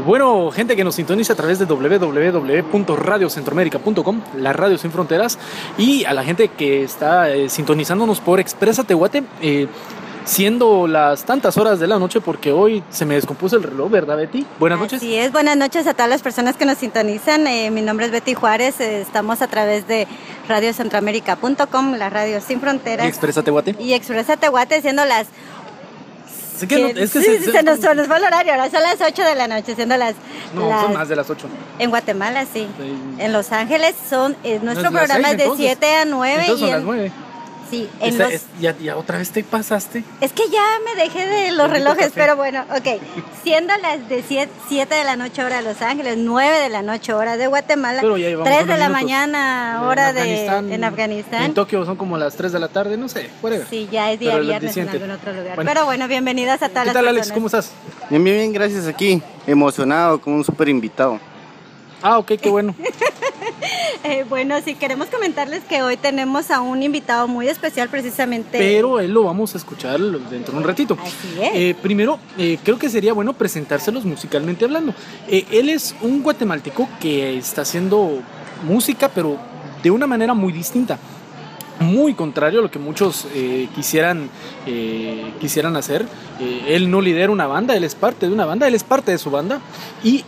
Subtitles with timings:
[0.00, 5.38] Y bueno, gente que nos sintoniza a través de www.radiocentroamérica.com, la radio sin fronteras,
[5.76, 9.68] y a la gente que está eh, sintonizándonos por Expresa Tehuate, eh,
[10.24, 14.16] siendo las tantas horas de la noche, porque hoy se me descompuso el reloj, ¿verdad,
[14.16, 14.46] Betty?
[14.58, 15.02] Buenas noches.
[15.02, 17.46] Así es, buenas noches a todas las personas que nos sintonizan.
[17.46, 20.08] Eh, mi nombre es Betty Juárez, eh, estamos a través de
[20.48, 23.04] radiocentroamérica.com, la radio sin fronteras.
[23.04, 23.76] Y Expresa Tehuate.
[23.78, 25.26] Y Expresa Tehuate, siendo las
[26.62, 28.52] Es que no- es que sí, se- se- se, nos, se nos va el horario,
[28.52, 30.14] ahora son las 8 de la noche, siendo las...
[30.54, 31.46] No, las- son más de las 8.
[31.78, 32.68] En Guatemala, sí.
[32.78, 32.94] Sí.
[33.18, 34.36] En Los Ángeles son...
[34.44, 35.66] eh, nuestro No, programa seis, es de entonces.
[35.66, 36.40] 7 a 9.
[36.42, 37.12] Entonces y son en- las 9.
[37.70, 38.32] Sí, en Esta- los...
[38.34, 40.02] es- ya, ya otra vez te pasaste.
[40.20, 42.12] Es que ya me dejé de los relojes, café.
[42.20, 43.00] pero bueno, ok.
[43.44, 47.12] Siendo las de 7 de la noche hora de Los Ángeles, 9 de la noche
[47.12, 50.84] hora de Guatemala, Pero ya llevamos 3 de la mañana hora en de Afganistán, en
[50.84, 51.42] Afganistán.
[51.44, 53.66] En Tokio son como las 3 de la tarde, no sé, whatever.
[53.70, 55.54] Sí, ya es día Pero viernes en algún otro lugar.
[55.54, 55.70] Bueno.
[55.72, 57.28] Pero bueno, bienvenidas a todas ¿Qué las tal, Alex?
[57.28, 57.34] personas.
[57.34, 57.70] ¿Cómo estás?
[58.10, 59.22] Bien, bien, bien, gracias aquí.
[59.46, 61.20] Emocionado, como un súper invitado.
[62.02, 62.74] Ah, ok, qué bueno.
[64.02, 68.56] Eh, bueno, sí, queremos comentarles que hoy tenemos a un invitado muy especial precisamente.
[68.56, 70.96] Pero él lo vamos a escuchar dentro de un ratito.
[70.98, 71.50] Así es.
[71.54, 74.94] Eh, primero, eh, creo que sería bueno presentárselos musicalmente hablando.
[75.28, 78.22] Él es un guatemalteco que está haciendo
[78.64, 79.38] música, pero
[79.82, 80.98] de una manera muy distinta.
[81.80, 84.28] Muy contrario a lo que muchos eh, quisieran,
[84.66, 86.04] eh, quisieran hacer.
[86.38, 89.12] Eh, él no lidera una banda, él es parte de una banda, él es parte
[89.12, 89.60] de su banda.
[90.04, 90.24] Y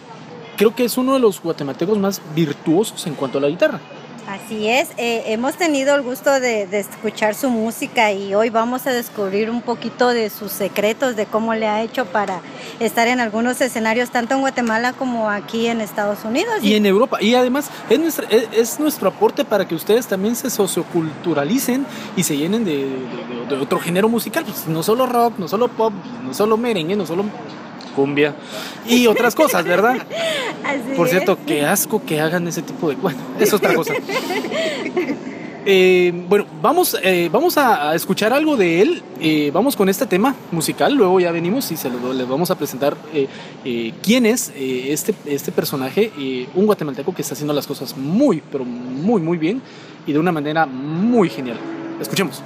[0.63, 3.81] creo que es uno de los guatemaltecos más virtuosos en cuanto a la guitarra.
[4.29, 8.87] Así es, eh, hemos tenido el gusto de, de escuchar su música y hoy vamos
[8.87, 12.41] a descubrir un poquito de sus secretos, de cómo le ha hecho para
[12.79, 16.55] estar en algunos escenarios, tanto en Guatemala como aquí en Estados Unidos.
[16.63, 17.19] y en Europa.
[17.21, 21.85] Y además es, nuestra- es, es nuestro aporte para que ustedes también se socioculturalicen
[22.17, 22.87] y se llenen de, de-
[23.51, 24.45] de- de otro género musical.
[24.45, 25.93] Pues no solo rock, no solo pop,
[26.25, 27.25] no solo merengue, no solo
[27.93, 28.35] cumbia
[28.89, 29.97] y otras cosas, ¿verdad?
[30.65, 31.13] Así Por es.
[31.13, 32.97] cierto, qué asco que hagan ese tipo de...
[32.97, 33.95] Bueno, es otra cosa.
[35.65, 39.03] Eh, bueno, vamos, eh, vamos a, a escuchar algo de él.
[39.21, 40.93] Eh, vamos con este tema musical.
[40.95, 43.29] Luego ya venimos y se lo, les vamos a presentar eh,
[43.65, 46.11] eh, quién es eh, este, este personaje.
[46.19, 49.63] eh, un guatemalteco que está haciendo las cosas muy, pero muy, muy bien
[50.05, 51.59] y de una manera muy genial.
[52.01, 52.43] Escuchemos.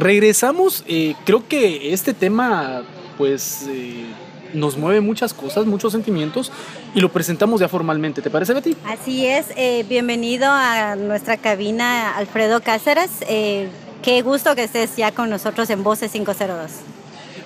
[0.00, 0.84] Regresamos.
[0.88, 2.82] eh, creo que este tema,
[3.18, 4.06] pues, eh,
[4.54, 6.50] nos mueve muchas cosas, muchos sentimientos,
[6.94, 8.22] y lo presentamos ya formalmente.
[8.22, 8.76] ¿Te parece, Betty?
[8.84, 13.10] Así es, eh, bienvenido a nuestra cabina Alfredo Cáceres.
[13.28, 13.68] Eh,
[14.02, 16.70] qué gusto que estés ya con nosotros en Voces 502.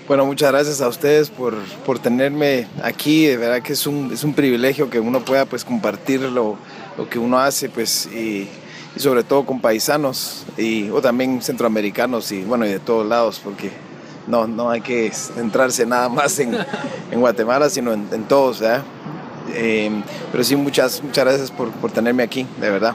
[0.06, 1.54] Bueno, muchas gracias a ustedes por,
[1.86, 3.26] por tenerme aquí.
[3.26, 6.56] De verdad que es un, es un privilegio que uno pueda pues, compartir lo,
[6.98, 8.48] lo que uno hace pues, y,
[8.96, 13.40] y sobre todo con paisanos y, o también centroamericanos y, bueno, y de todos lados,
[13.42, 13.70] porque
[14.26, 16.56] no, no hay que centrarse nada más en,
[17.10, 18.60] en Guatemala, sino en, en todos.
[18.60, 18.82] ¿verdad?
[19.52, 19.90] Eh,
[20.32, 22.94] pero sí, muchas, muchas gracias por, por tenerme aquí, de verdad.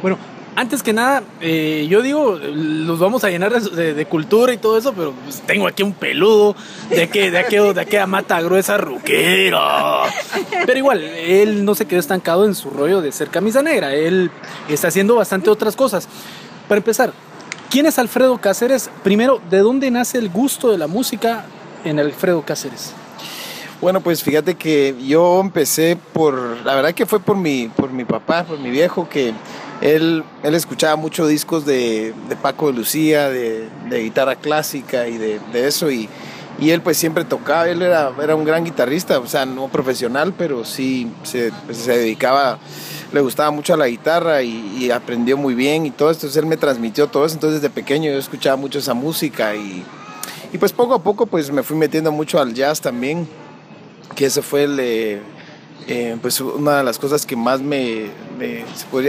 [0.00, 0.18] Bueno,
[0.54, 4.92] antes que nada, eh, yo digo, los vamos a llenar de, cultura y todo eso,
[4.92, 6.54] pero pues, tengo aquí un peludo
[6.90, 10.02] de de de aquella mata gruesa ruquera.
[10.66, 13.94] Pero igual, él no se quedó estancado en su rollo de ser camisa negra.
[13.94, 14.30] Él
[14.68, 16.08] está haciendo bastante otras cosas.
[16.68, 17.12] Para empezar,
[17.70, 18.90] ¿quién es Alfredo Cáceres?
[19.02, 21.46] Primero, ¿de dónde nace el gusto de la música
[21.84, 22.92] en Alfredo Cáceres?
[23.80, 26.34] Bueno, pues fíjate que yo empecé por,
[26.64, 29.32] la verdad que fue por mi, por mi papá, por mi viejo, que
[29.82, 35.18] él, él escuchaba muchos discos de, de Paco de Lucía, de, de guitarra clásica y
[35.18, 36.08] de, de eso, y,
[36.60, 40.32] y él pues siempre tocaba, él era, era un gran guitarrista, o sea, no profesional,
[40.38, 42.60] pero sí se, pues, se dedicaba,
[43.12, 46.56] le gustaba mucho a la guitarra y, aprendió muy bien y todo esto, él me
[46.56, 49.84] transmitió todo eso, entonces desde pequeño yo escuchaba mucho esa música y,
[50.52, 53.26] y pues poco a poco pues me fui metiendo mucho al jazz también
[54.14, 55.22] que ese fue el, eh,
[55.88, 58.06] eh, pues una de las cosas que más me,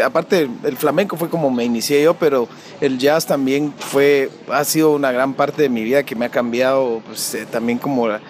[0.04, 2.48] aparte el flamenco fue como me inicié yo, pero
[2.82, 6.30] el jazz también fue, ha sido una gran parte de mi vida que me ha
[6.30, 8.22] cambiado pues, eh, también como la,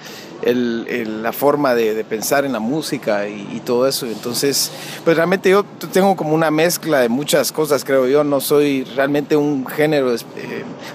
[0.46, 4.06] la forma de, pensar en la música y, todo eso.
[4.06, 4.72] Entonces,
[5.06, 9.38] pues realmente yo tengo como una mezcla de muchas cosas, creo yo, no soy realmente
[9.38, 10.20] un género, eh,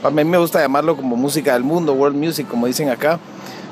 [0.03, 3.19] a mí me gusta llamarlo como música del mundo, world music, como dicen acá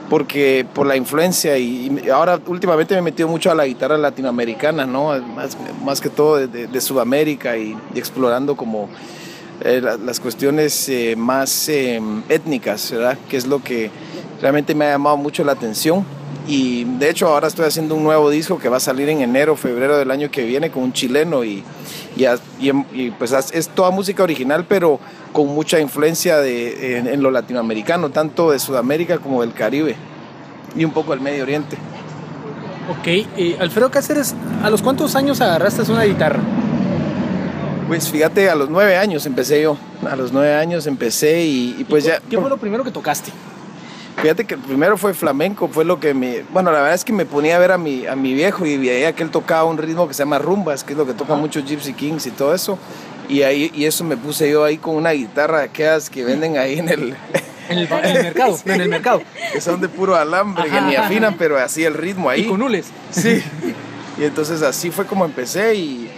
[0.08, 3.98] porque por la influencia y, y ahora últimamente me he metido mucho a la guitarra
[3.98, 5.18] latinoamericana, ¿no?
[5.34, 8.88] Más, más que todo de, Sudamérica y, y explorando como
[9.64, 13.18] eh, la- las cuestiones eh, más eh, étnicas, ¿verdad?
[13.28, 13.90] Que es lo que
[14.40, 16.04] realmente me ha llamado mucho la atención.
[16.48, 19.56] Y de hecho ahora estoy haciendo un nuevo disco que va a salir en enero,
[19.56, 21.64] febrero del año que viene con un chileno y,
[22.94, 25.00] y, pues es- toda música original, pero
[25.32, 29.96] con mucha influencia de, en, en lo latinoamericano, tanto de Sudamérica como del Caribe
[30.76, 31.76] y un poco del Medio Oriente.
[32.88, 36.38] Ok, eh, Alfredo Cáceres, ¿a los cuántos años agarraste una guitarra?
[37.88, 39.76] Pues fíjate, a los nueve años empecé yo,
[40.08, 42.20] a los nueve años empecé y, y pues ya...
[42.30, 43.30] ¿Qué fue lo primero que tocaste?
[44.20, 46.42] Fíjate que primero fue flamenco, fue lo que me...
[46.50, 48.78] Bueno, la verdad es que me ponía a ver a mi, a mi viejo y
[48.78, 51.34] veía que él tocaba un ritmo que se llama rumbas, que es lo que toca
[51.34, 52.78] mucho Gypsy Kings y todo eso.
[53.28, 56.56] Y, ahí, y eso me puse yo ahí con una guitarra de aquellas que venden
[56.56, 57.16] ahí en el...
[57.68, 59.22] En el, en el mercado, en el mercado.
[59.52, 62.42] que son de puro alambre, que Ajá, ni ajá, afinan, pero así el ritmo ahí.
[62.42, 62.86] Y con hules.
[63.10, 63.42] Sí.
[64.20, 66.08] Y entonces así fue como empecé y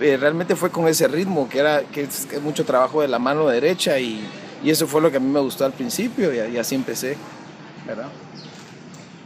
[0.00, 3.08] eh, realmente fue con ese ritmo, que era que es, que es mucho trabajo de
[3.08, 4.26] la mano derecha y,
[4.62, 7.16] y eso fue lo que a mí me gustó al principio y, y así empecé,
[7.86, 8.06] ¿verdad?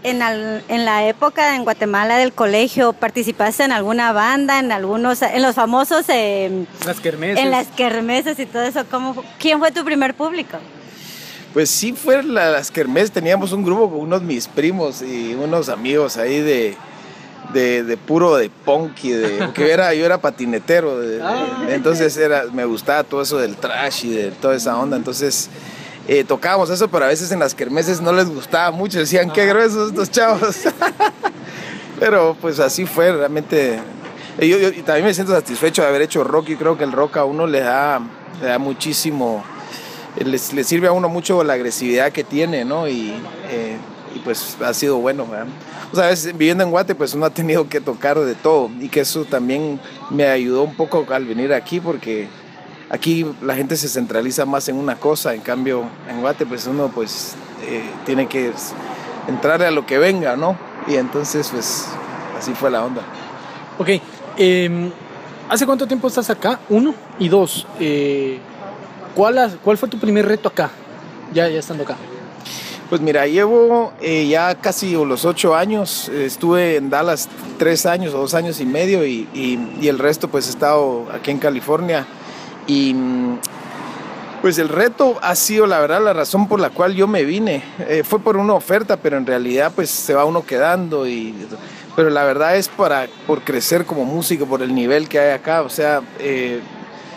[0.04, 5.22] En, al- en la época en Guatemala del colegio, ¿participaste en alguna banda, en algunos,
[5.22, 7.44] en los famosos, eh, Las kermeses.
[7.44, 8.84] en las kermeses y todo eso?
[8.90, 10.56] ¿Cómo, ¿Quién fue tu primer público?
[11.52, 15.68] Pues sí, fue la- las kermés, teníamos un grupo con unos mis primos y unos
[15.68, 16.76] amigos ahí de,
[17.52, 21.66] de, de puro de punk y de, porque era, yo era patinetero, de- de- Ah.
[21.70, 25.48] entonces era, me gustaba todo eso del trash y de toda esa onda, entonces
[26.08, 29.46] eh, tocábamos eso, pero a veces en las kermeses no les gustaba mucho, decían qué
[29.46, 30.56] gruesos estos chavos,
[32.00, 33.78] pero pues así fue, realmente,
[34.40, 36.92] y yo, yo- también me siento satisfecho de haber hecho rock y creo que el
[36.92, 38.00] rock a uno le da,
[38.40, 39.44] le da muchísimo
[40.24, 42.88] les, les sirve a uno mucho la agresividad que tiene, ¿no?
[42.88, 43.10] Y,
[43.50, 43.76] eh,
[44.16, 45.46] y pues ha sido bueno, ¿verdad?
[45.92, 48.88] O sea, veces viviendo en Guate, pues uno ha tenido que tocar de todo y
[48.88, 49.78] que eso también
[50.10, 52.26] me ayudó un poco al venir aquí porque
[52.90, 56.88] aquí la gente se centraliza más en una cosa, en cambio en Guate, pues uno
[56.94, 57.34] pues
[57.66, 58.52] eh, tiene que
[59.28, 60.56] entrarle a lo que venga, ¿no?
[60.86, 61.86] Y entonces, pues
[62.38, 63.02] así fue la onda.
[63.78, 63.88] Ok,
[64.38, 64.90] eh,
[65.48, 66.60] ¿hace cuánto tiempo estás acá?
[66.70, 66.94] Uno.
[67.18, 68.38] Y dos, eh,
[69.14, 70.70] ¿cuál, has- ¿cuál fue tu primer reto acá?
[71.34, 71.96] Ya, ya estando acá.
[72.88, 76.08] Pues mira, llevo eh, ya casi los ocho años.
[76.08, 77.28] Estuve en Dallas
[77.58, 81.06] tres años o dos años y medio y, y- y el resto pues he estado
[81.12, 82.06] aquí en California.
[82.68, 82.94] Y
[84.42, 87.64] pues el reto ha sido la verdad la razón por la cual yo me vine.
[87.80, 91.08] Eh, fue por una oferta, pero en realidad pues se va uno quedando.
[91.08, 91.34] Y,
[91.96, 95.62] pero la verdad es para, por crecer como músico, por el nivel que hay acá.
[95.62, 96.60] O sea, eh,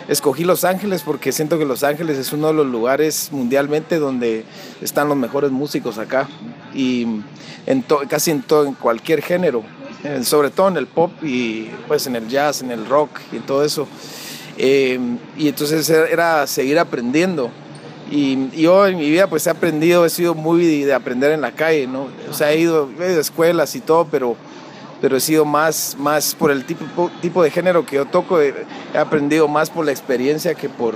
[0.08, 4.44] escogí Los Ángeles porque siento que Los Ángeles es uno de los lugares mundialmente donde
[4.80, 6.28] están los mejores músicos acá
[6.74, 7.06] y
[7.66, 9.62] en casi en, todo, en cualquier género,
[10.24, 13.64] sobre todo en el pop y pues en el jazz, en el rock y todo
[13.64, 13.86] eso.
[14.58, 14.98] Eh,
[15.36, 17.50] y entonces era seguir aprendiendo.
[18.10, 21.52] Y, yo en mi vida pues he aprendido, he sido muy de aprender en la
[21.52, 22.08] calle, ¿no?
[22.30, 24.36] O sea, he ido, he ido a escuelas y todo, pero
[25.02, 28.54] pero he sido más, más por el tipo, tipo de género que yo toco, he,
[28.96, 30.94] aprendido más por la experiencia que por,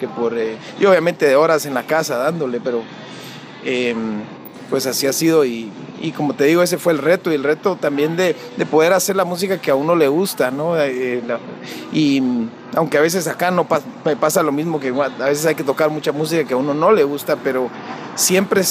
[0.00, 2.82] que por eh, y obviamente de horas en la casa dándole, pero
[3.62, 4.22] em,
[4.72, 7.44] pues así ha sido y, y, como te digo, ese fue el reto y el
[7.44, 10.80] reto también de, de poder hacer la música que a uno le gusta, ¿no?
[10.80, 11.22] Eh,
[11.92, 12.22] y
[12.74, 13.66] aunque a veces acá no
[14.02, 16.72] me pasa lo mismo, que a veces hay que tocar mucha música que a uno
[16.72, 17.68] no le gusta, pero
[18.14, 18.62] siempre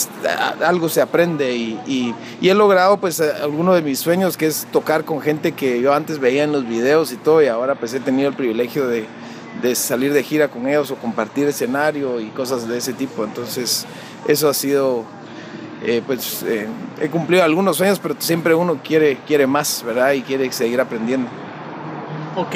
[0.66, 5.22] algo se aprende y, he logrado pues alguno de mis sueños que es tocar con
[5.22, 8.28] gente que yo antes veía en los videos y todo y ahora pues he tenido
[8.28, 9.06] el privilegio de,
[9.76, 13.24] salir de gira con ellos o compartir escenario y cosas de ese tipo.
[13.24, 13.86] Entonces
[14.28, 15.06] eso ha sido,
[15.84, 16.68] eh, pues eh,
[17.00, 20.12] he cumplido algunos sueños pero siempre uno quiere, quiere más, ¿verdad?
[20.14, 21.30] Y quiere seguir aprendiendo.
[22.36, 22.56] Ok.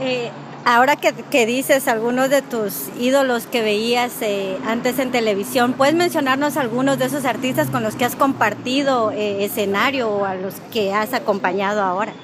[0.00, 0.30] Eh,
[0.66, 6.56] Ahora que, dices algunos de tus ídolos que veías eh, antes en televisión, ¿puedes mencionarnos
[6.56, 10.94] algunos de esos artistas con los que has compartido eh, escenario o a los que
[10.94, 12.14] has acompañado ahora?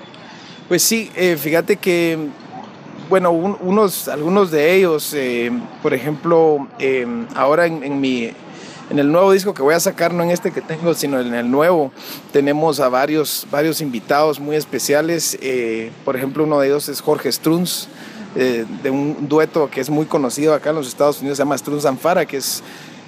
[0.68, 2.16] Pues sí, eh, fíjate que,
[3.10, 5.14] bueno, unos, algunos de ellos,
[5.82, 6.66] por ejemplo,
[7.34, 8.32] ahora en, mi,
[8.90, 11.32] en el nuevo disco que voy a sacar, no en este que tengo, sino en
[11.32, 11.92] el nuevo,
[12.32, 15.38] tenemos a varios, varios invitados muy especiales.
[16.04, 17.88] por ejemplo, uno de ellos es Jorge Strunz,
[18.36, 21.58] eh, de un dueto que es muy conocido acá en los Estados Unidos, se llama
[21.58, 22.62] Strunz and Fara, que es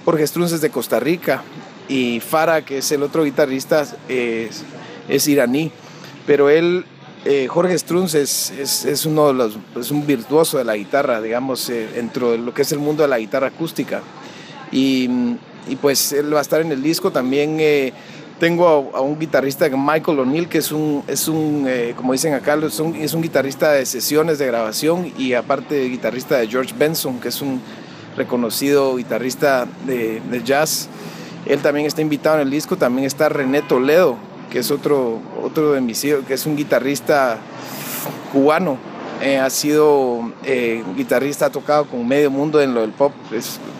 [0.04, 1.44] Jorge Strunz es de Costa Rica
[1.88, 4.64] y Fara, que es el otro guitarrista, es,
[5.08, 5.70] es iraní.
[6.26, 6.84] Pero él,
[7.24, 11.20] eh, Jorge Strunz es, es, es, uno de los, es un virtuoso de la guitarra,
[11.20, 14.02] digamos, eh, dentro de lo que es el mundo de la guitarra acústica.
[14.72, 15.08] Y,
[15.68, 17.60] y pues él va a estar en el disco también
[18.42, 22.54] tengo a, un guitarrista, Michael O'Neill, que es un, es un eh, como dicen acá,
[22.54, 27.20] es un, es un, guitarrista de sesiones de grabación y aparte guitarrista de George Benson,
[27.20, 27.60] que es un
[28.16, 30.88] reconocido guitarrista de, de, jazz.
[31.46, 32.76] Él también está invitado en el disco.
[32.76, 34.16] También está René Toledo,
[34.50, 37.38] que es otro, otro de mis hijos, que es un guitarrista
[38.32, 38.76] cubano.
[39.22, 43.12] Eh, ha sido eh, guitarrista, ha tocado con medio mundo en lo del pop.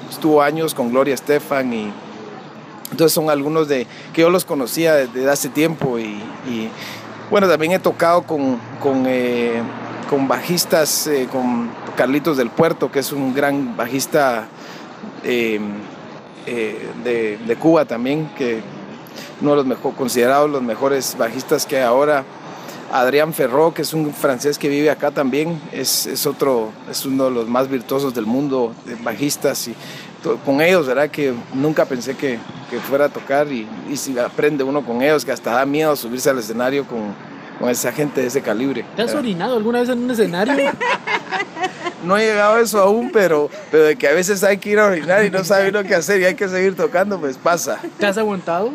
[0.08, 1.92] estuvo años con Gloria Estefan y
[2.92, 6.20] entonces son algunos de que yo los conocía desde hace tiempo y,
[7.28, 9.60] bueno, también he tocado con, con, eh,
[10.08, 14.46] con bajistas, con Carlitos del Puerto, que es un gran bajista
[15.24, 15.60] de,
[17.02, 18.60] de, Cuba también, que
[19.40, 22.24] uno de los mejor, considerados los mejores bajistas que hay ahora.
[22.92, 27.24] Adrián Ferro, que es un francés que vive acá también, es, es, otro, es uno
[27.24, 29.66] de los más virtuosos del mundo, de bajistas.
[29.68, 29.74] Y
[30.44, 31.08] con ellos, ¿verdad?
[31.08, 32.38] Que nunca pensé que,
[32.70, 35.96] que fuera a tocar y, y, si aprende uno con ellos, que hasta da miedo
[35.96, 37.14] subirse al escenario con,
[37.58, 38.84] con esa gente de ese calibre.
[38.94, 40.54] ¿Te has orinado alguna vez en un escenario?
[42.04, 44.78] no he llegado a eso aún, pero, pero de que a veces hay que ir
[44.78, 47.80] a orinar y no sabe uno qué hacer y hay que seguir tocando, pues pasa.
[47.98, 48.72] ¿Te has aguantado?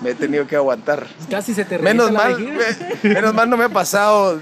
[0.00, 1.06] Me he tenido que aguantar.
[1.28, 2.38] Casi se te menos mal,
[3.02, 4.40] menos mal no me ha pasado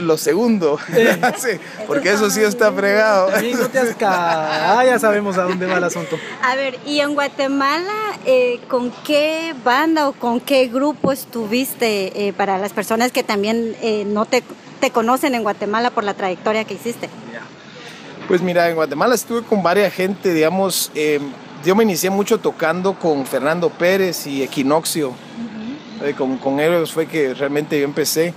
[0.00, 0.78] lo segundo,
[1.86, 3.30] porque eso sí está fregado.
[3.30, 6.18] no te has ah, ya sabemos a dónde va el asunto.
[6.42, 12.32] A ver, ¿y en Guatemala eh, con qué banda o con qué grupo estuviste eh,
[12.32, 14.42] para las personas que también eh, no te,
[14.80, 17.08] te, conocen en Guatemala por la trayectoria que hiciste?
[18.28, 20.92] Pues mira, en Guatemala estuve con varias gente, digamos
[21.64, 25.12] yo me inicié mucho tocando con Fernando Pérez y Equinoxio.
[26.02, 28.32] Eh, con, con, ellos fue que realmente yo empecé.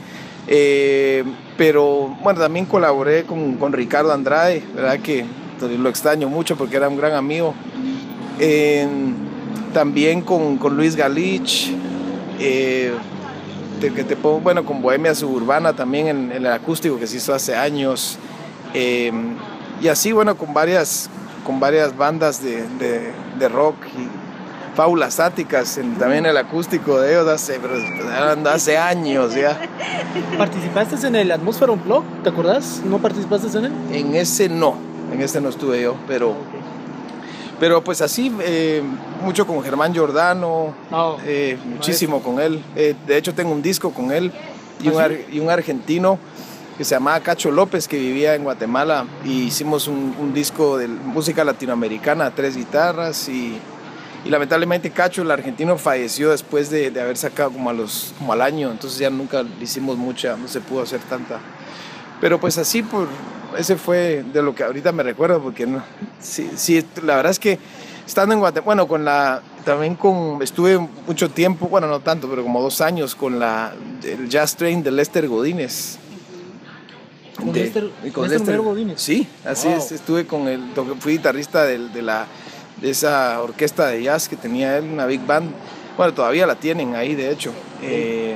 [0.48, 1.24] Eh,
[1.58, 5.00] pero bueno, también colaboré con, con, Ricardo Andrade, ¿verdad?
[5.00, 5.25] Que
[5.62, 7.53] lo extraño mucho porque era un gran amigo.
[9.74, 11.72] también con, con, Luis Galich.
[12.39, 12.92] Eh,
[13.80, 17.34] que te pongo, bueno, con Bohemia Suburbana también en, en, el acústico que se hizo
[17.34, 18.18] hace años.
[18.74, 21.10] y así, bueno, con varias,
[21.44, 22.64] con varias bandas de,
[23.40, 27.60] de, rock y fábulas áticas, en, también el acústico de ellos hace,
[28.46, 29.60] hace años ya.
[30.38, 32.04] ¿Participaste en el Atmósfera Blog?
[32.24, 32.82] ¿Te acordás?
[32.86, 33.74] ¿No participaste en él?
[33.92, 34.76] En ese no,
[35.12, 36.36] en ese no estuve yo, pero,
[37.60, 38.82] pero pues así, eh,
[39.24, 42.64] mucho con Germán Giordano, oh, eh, muchísimo con él.
[42.76, 44.32] Eh, de hecho tengo un disco con él
[44.82, 46.18] y, ¿Ah, un, y un argentino
[46.77, 51.44] que se llamaba Cacho López, que vivía en Guatemala, y hicimos un, disco de música
[51.44, 53.60] latinoamericana, tres guitarras, y,
[54.25, 58.72] lamentablemente Cacho, el argentino, falleció después de, haber sacado como, a los, como al año,
[58.72, 61.39] entonces ya nunca hicimos mucha, no se pudo hacer tanta.
[62.20, 63.08] Pero pues así, por,
[63.58, 65.84] ese fue de lo que ahorita me recuerdo, porque no,
[66.20, 67.60] sí, sí, la verdad es que
[68.08, 72.44] estando en Guatemala, bueno, con la, también con, estuve mucho tiempo, bueno, no tanto, pero
[72.44, 76.00] como dos años con la, el Jazz Train de Lester Godínez.
[77.38, 78.94] ¿Con De- Lester- con Lester Lester-?
[78.98, 79.78] Sí, así Wow.
[79.78, 80.62] es, estuve con el,
[81.00, 82.28] fui guitarrista del- de, la,
[82.82, 85.52] de esa orquesta de jazz que tenía él, una big band,
[85.98, 87.52] bueno, todavía la tienen ahí, de hecho.
[87.82, 88.36] Eh,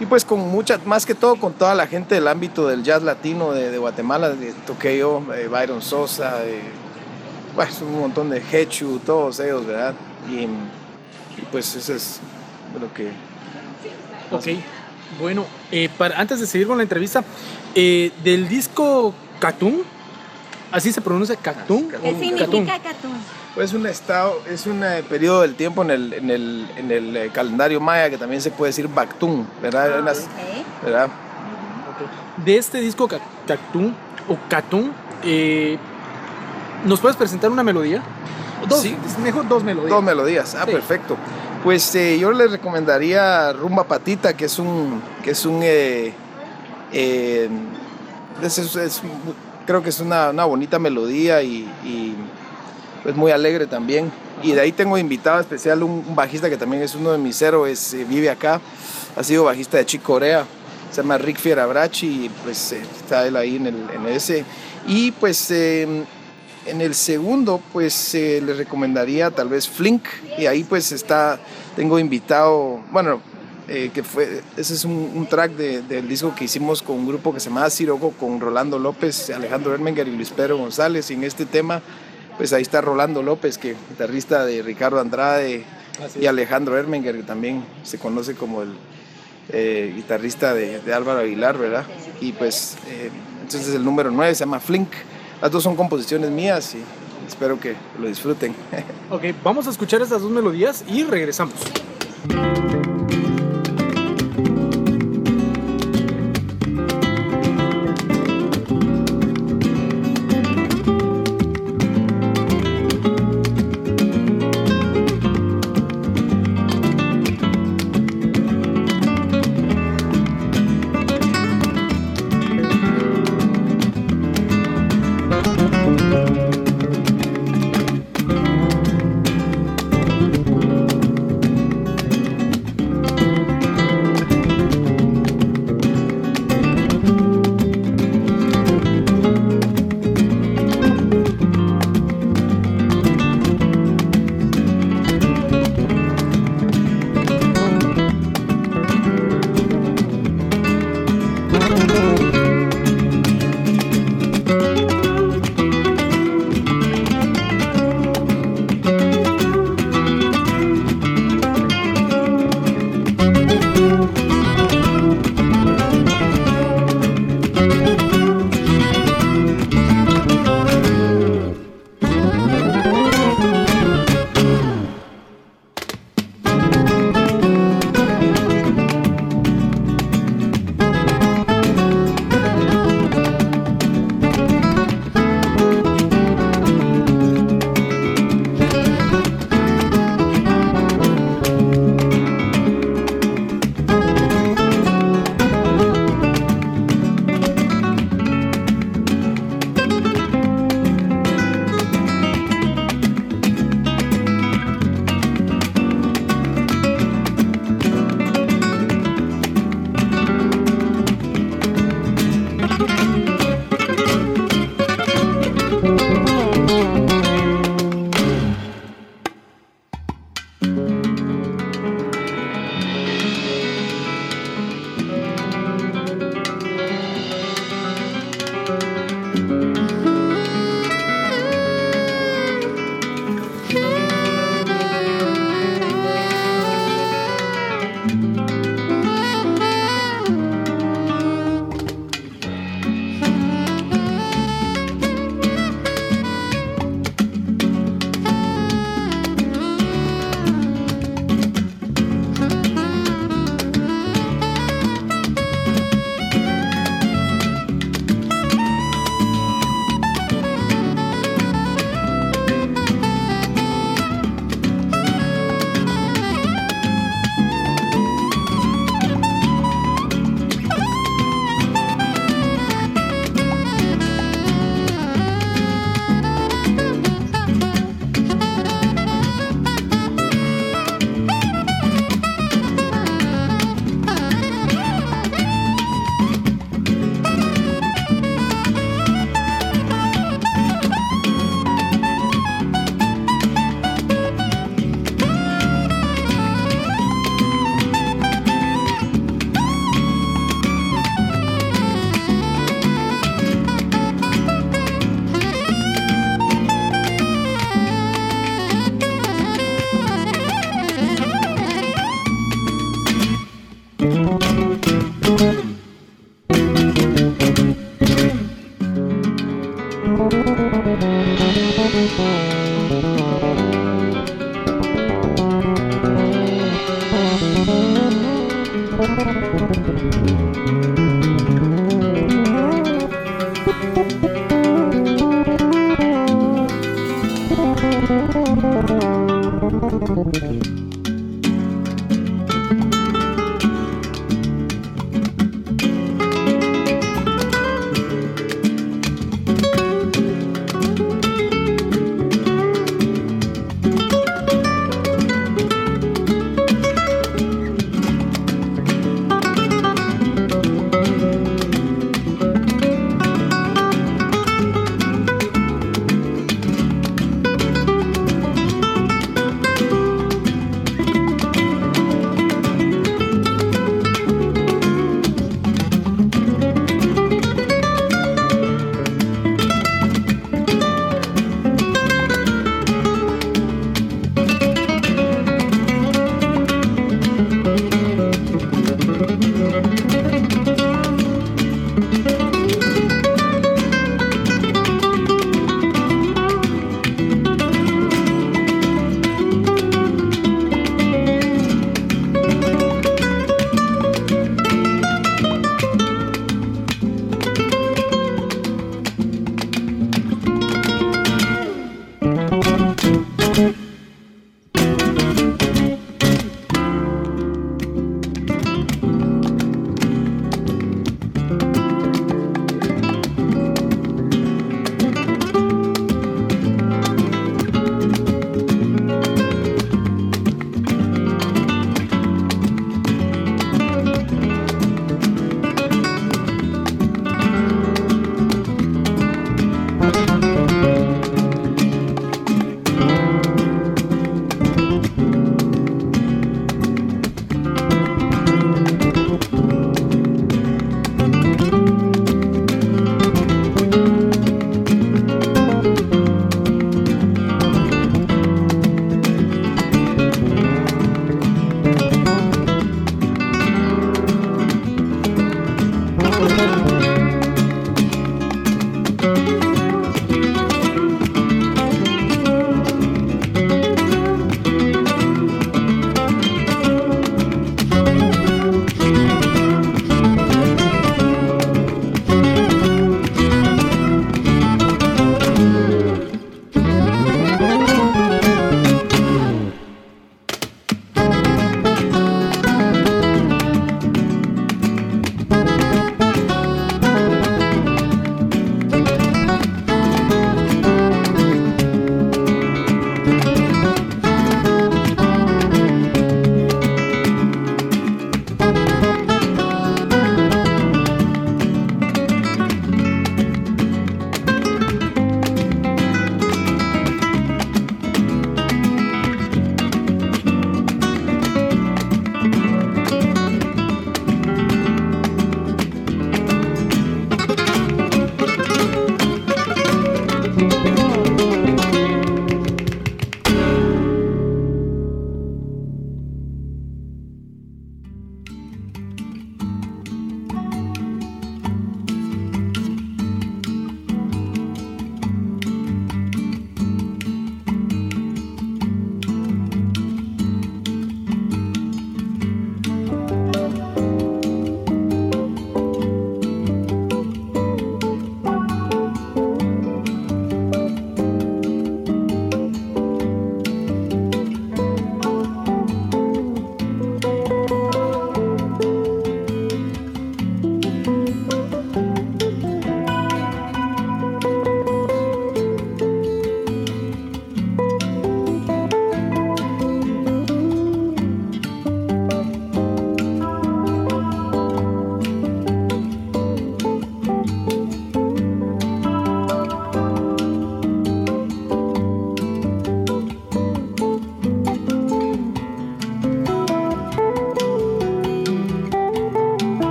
[0.00, 3.02] y pues con mucha, más que todo con toda la gente del ámbito del jazz
[3.02, 6.60] latino de, de Guatemala, de- toqué yo, eh, Byron Sosa, eh,
[7.54, 9.94] bueno, un montón de Hechu, todos ellos, ¿verdad?
[10.28, 12.20] Y, y pues eso es
[12.80, 13.08] lo que...
[14.32, 14.58] Ok,
[15.20, 17.22] bueno, eh, para, antes de seguir con la entrevista,
[17.76, 19.82] eh, del disco Catún,
[20.72, 21.88] así se pronuncia Catún.
[21.88, 22.18] ¿Qué Catún.
[22.20, 23.12] significa Catún?
[23.54, 27.16] Pues un estado, es un eh, periodo del tiempo en el, en el, en el
[27.16, 30.00] eh, calendario maya que también se puede decir Bactún, ¿verdad?
[30.00, 30.16] Ok.
[30.82, 31.08] ¿verdad?
[32.44, 33.08] De este disco
[33.46, 33.94] Catún
[34.28, 34.36] o
[35.22, 35.78] eh,
[36.84, 38.02] ¿nos puedes presentar una melodía?
[38.68, 38.96] Dos, Sí.
[39.22, 39.90] mejor dos melodías.
[39.90, 40.72] Dos melodías, ah, Sí.
[40.72, 41.16] perfecto.
[41.62, 45.62] Pues eh, yo les recomendaría Rumba Patita, que es un, que es un,
[46.92, 47.48] eh,
[48.42, 49.02] es- es- es-
[49.66, 52.14] creo que es una, una bonita melodía y, y,
[53.02, 54.10] pues muy alegre también.
[54.42, 57.40] Y de ahí tengo invitado especial un, un bajista que también es uno de mis
[57.40, 58.60] héroes, eh, vive acá,
[59.16, 60.44] ha sido bajista de Chico Corea,
[60.90, 64.44] se llama Rick Fierabrachi y pues eh, está él ahí en, el, en ese.
[64.86, 66.04] Y pues eh,
[66.66, 70.04] en el segundo, pues eh, les recomendaría tal vez Flink.
[70.38, 71.38] Y ahí pues está,
[71.74, 73.20] tengo invitado, bueno,
[73.68, 77.06] eh, que fue, ese es un, un track de- del disco que hicimos con un
[77.08, 81.10] grupo que se llama Siroco, con Rolando López, Alejandro Ermenger y Luis Pedro González.
[81.10, 81.82] Y en este tema,
[82.36, 85.64] pues ahí está Rolando López, que guitarrista de Ricardo Andrade
[86.20, 86.26] y.
[86.26, 88.68] Alejandro Ermenger, que también se conoce como el
[89.48, 91.84] eh, guitarrista de, de Álvaro Aguilar, ¿verdad?
[92.20, 93.10] Y pues, eh,
[93.42, 94.88] entonces el número 9 se llama Flink.
[95.40, 96.78] Las dos son composiciones mías y
[97.26, 98.54] espero que lo disfruten.
[99.10, 101.54] Ok, vamos a escuchar estas dos melodías y regresamos.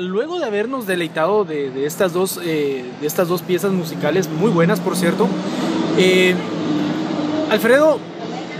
[0.00, 4.50] Luego de habernos deleitado de, de estas, dos, eh, de estas dos piezas musicales, muy
[4.50, 5.28] buenas por cierto,
[5.98, 6.34] eh,
[7.50, 7.98] Alfredo,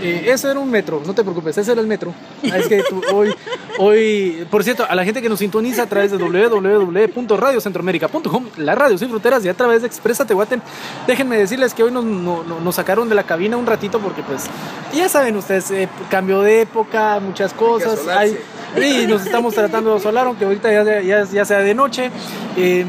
[0.01, 2.13] eh, ese era un metro, no te preocupes, ese era el metro.
[2.51, 3.33] Ah, Es que tú- hoy,
[3.77, 8.97] hoy, por cierto, a la gente que nos sintoniza a través de www.radiocentroamérica.com, la radio
[8.97, 10.61] sin fronteras y a través de Expresa Tehuaten,
[11.07, 14.23] déjenme decirles que hoy nos, no- no- nos sacaron de la cabina un ratito porque
[14.23, 14.45] pues,
[14.93, 18.37] ya saben ustedes, eh, cambio de época, muchas cosas, hay,
[18.77, 22.09] y nos estamos tratando de solar, aunque ahorita ya, sea- ya, ya sea de noche.
[22.57, 22.85] eh,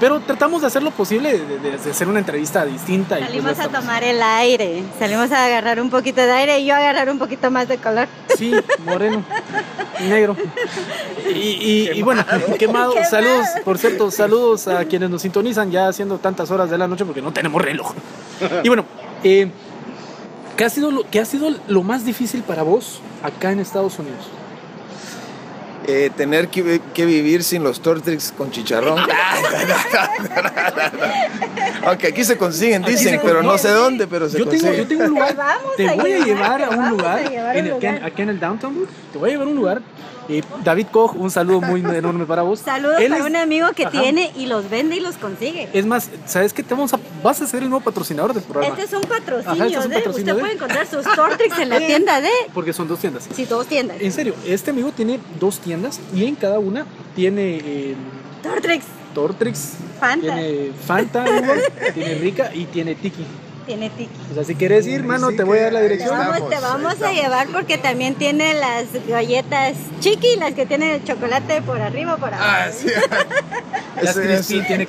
[0.00, 3.16] pero tratamos de hacer lo posible, de, de- de hacer una entrevista distinta.
[3.18, 6.58] y pues Salimos ya a tomar el aire, salimos a agarrar un poquito de aire
[6.60, 8.08] y yo a agarrar un poquito más de color.
[8.34, 8.50] Sí,
[8.86, 9.22] moreno,
[10.08, 10.36] negro.
[11.28, 12.24] Y, y- y bueno,
[12.58, 12.94] quemado.
[12.94, 13.10] Quemado.
[13.10, 17.04] Saludos, por cierto, saludos a quienes nos sintonizan ya haciendo tantas horas de la noche
[17.04, 17.92] porque no tenemos reloj.
[18.62, 18.86] Y bueno,
[19.22, 19.50] eh,
[20.56, 23.98] ¿qué, ha sido lo, ¿qué ha sido lo más difícil para vos acá en Estados
[23.98, 24.30] Unidos?
[25.86, 28.98] Eh, tener que, que vivir sin los Tortrix con chicharrón.
[31.84, 34.72] Aunque aquí se consiguen, Aquí dicen, se pero no sé dónde, pero se Yo tengo,
[34.72, 35.28] yo tengo un lugar.
[35.30, 38.12] Te vamos Te a voy a llevar, a un lugar, a en el- lugar.
[38.16, 38.86] en el downtown.
[39.12, 39.82] Te voy a llevar a un lugar.
[40.30, 42.60] Eh, David Koch, un saludo muy enorme para vos.
[42.64, 44.00] Saludos Él para es- un amigo que Ajá.
[44.00, 45.68] tiene y los vende y los consigue.
[45.72, 46.62] Es más, ¿sabes qué?
[46.62, 48.74] Te vamos a, vas a ser el nuevo patrocinador del programa.
[48.78, 49.96] Este es un patrocinio Ajá, este es un de.
[49.96, 52.30] patrocinio Usted de- puede encontrar sus Tortrix en la tienda de.
[52.54, 53.28] Porque son dos tiendas.
[53.34, 53.96] Sí, dos tiendas.
[54.00, 57.94] En serio, este amigo tiene dos tiendas y en cada una tiene eh,
[58.42, 60.20] Tortrix, Tortrix, Fanta.
[60.34, 61.24] tiene Fanta,
[61.94, 63.24] tiene Rica y tiene Tiki.
[63.70, 64.10] Tiene tiki.
[64.32, 66.18] O sea, si quieres ir, mano, Sí te voy a dar la que- Te dirección.
[66.18, 71.04] vamos, te vamos a llevar porque también tiene las galletas chiqui, las que tienen el
[71.04, 72.44] chocolate por arriba o por abajo.
[72.44, 72.88] Ah, sí.
[74.02, 74.86] Las ese- tiene tiene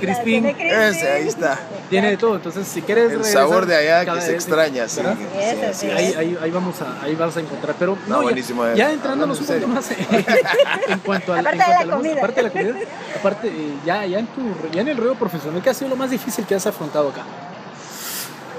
[0.90, 1.60] Ese, ahí está.
[1.90, 2.36] tiene de todo.
[2.38, 5.02] Entonces, si quieres El regresar sabor de allá que se vez, extraña, sí.
[5.02, 5.88] Sí, sí.
[5.92, 7.76] ahí, ahí, ahí vamos a, ahí vas a encontrar.
[7.78, 8.74] Pero no, ya- buenísimo, eh.
[8.76, 11.98] ya, entrándonos un en más en cuanto a la, Aparte en de cuanto la a
[11.98, 12.20] música, comida.
[12.20, 12.86] aparte de la comida,
[13.20, 14.42] aparte eh, ya, ya, en tu,
[14.72, 17.24] ya en el ruedo profesional, ¿qué ha sido lo más difícil que has afrontado acá?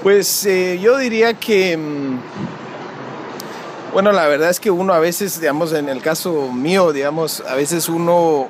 [0.03, 2.19] Pues eh, yo diría que, mm,
[3.93, 7.55] bueno, la verdad es que uno a veces, digamos, en el caso mío, digamos, a
[7.55, 8.49] veces uno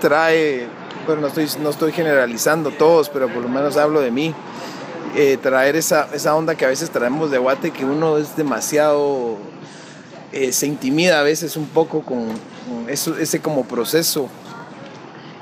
[0.00, 0.66] trae,
[1.06, 4.34] bueno, no estoy, no estoy generalizando todos, pero por lo menos hablo de mí.
[5.16, 9.38] eh, traer esa, esa onda que a veces traemos de Guate, que uno es demasiado,
[10.32, 14.28] eh, se intimida a veces un poco con, con eso, ese como proceso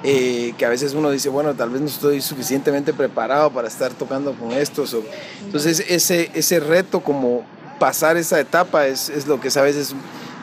[0.04, 3.92] eh, que a veces uno dice, bueno, tal vez no estoy suficientemente preparado para estar
[3.92, 4.94] tocando con estos.
[4.94, 5.02] o-
[5.44, 7.44] entonces ese, ese reto como
[7.78, 9.94] pasar esa etapa es, es lo que es a veces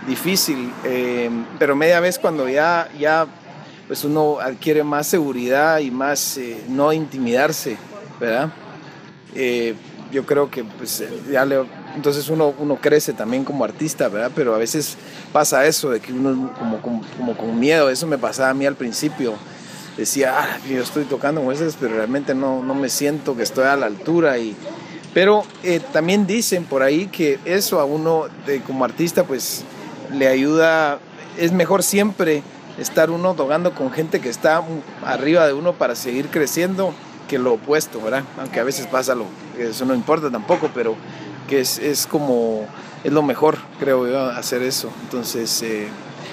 [0.08, 3.26] difícil, eh, pero media vez cuando ya, ya
[3.88, 7.78] pues uno adquiere más seguridad y más eh, no intimidarse,
[8.20, 8.50] ¿verdad?
[9.36, 9.76] Eh,
[10.12, 11.64] yo creo que pues ya le,
[11.96, 14.32] entonces uno, uno crece también como artista, ¿verdad?
[14.36, 14.98] Pero a veces
[15.32, 18.76] pasa eso, de que uno como, como, con miedo, eso me pasaba a mí al
[18.76, 19.34] principio.
[19.98, 23.66] Decía, ah, yo estoy tocando con esas, pero realmente no, no me siento que estoy
[23.66, 24.38] a la altura.
[24.38, 24.56] Y,
[25.14, 28.26] pero eh, también dicen por ahí que eso a uno
[28.68, 29.64] como artista pues
[30.14, 31.00] le ayuda,
[31.38, 32.44] es mejor siempre
[32.78, 34.62] estar uno tocando con gente que está
[35.06, 36.94] arriba de uno para seguir creciendo
[37.30, 38.24] que lo opuesto, ¿verdad?
[38.38, 39.26] Aunque a veces pasa lo,
[39.58, 40.96] eso no importa tampoco, pero
[41.48, 42.68] que es, es como,
[43.04, 44.90] es lo mejor, creo yo, hacer eso.
[45.04, 45.88] Entonces, eh,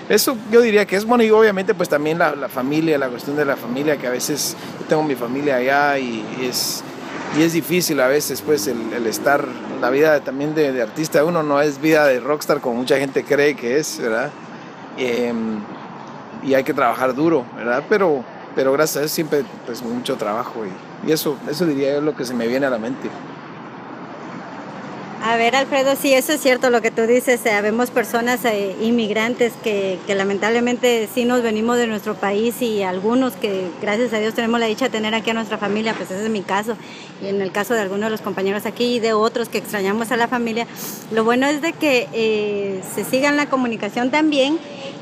[0.08, 3.36] eso yo diría que es bueno y obviamente pues también la, la, familia, la cuestión
[3.36, 6.82] de la familia, que a veces yo tengo mi familia allá y, y es,
[7.38, 9.46] y es difícil a veces pues el, el estar,
[9.80, 13.54] la vida también de, artista uno no es vida de rockstar como mucha gente cree
[13.54, 14.30] que es, ¿verdad?
[14.98, 15.32] Eh,
[16.42, 17.84] y hay que trabajar duro, ¿verdad?
[17.88, 18.24] Pero,
[18.54, 22.24] pero gracias a Dios siempre pues mucho trabajo y, eso, eso diría yo lo que
[22.24, 23.08] se me viene a la mente.
[25.24, 27.42] A ver, Alfredo, sí, eso es cierto lo que tú dices.
[27.44, 33.68] Sabemos personas eh, inmigrantes que, lamentablemente sí nos venimos de nuestro país y algunos que
[33.80, 36.28] gracias a Dios tenemos la dicha de tener aquí a nuestra familia, pues ese es
[36.28, 36.76] mi caso.
[37.22, 40.10] Y en el caso de algunos de los compañeros aquí y de otros que extrañamos
[40.10, 40.66] a la familia,
[41.12, 44.58] lo bueno es de que eh, se siga la comunicación también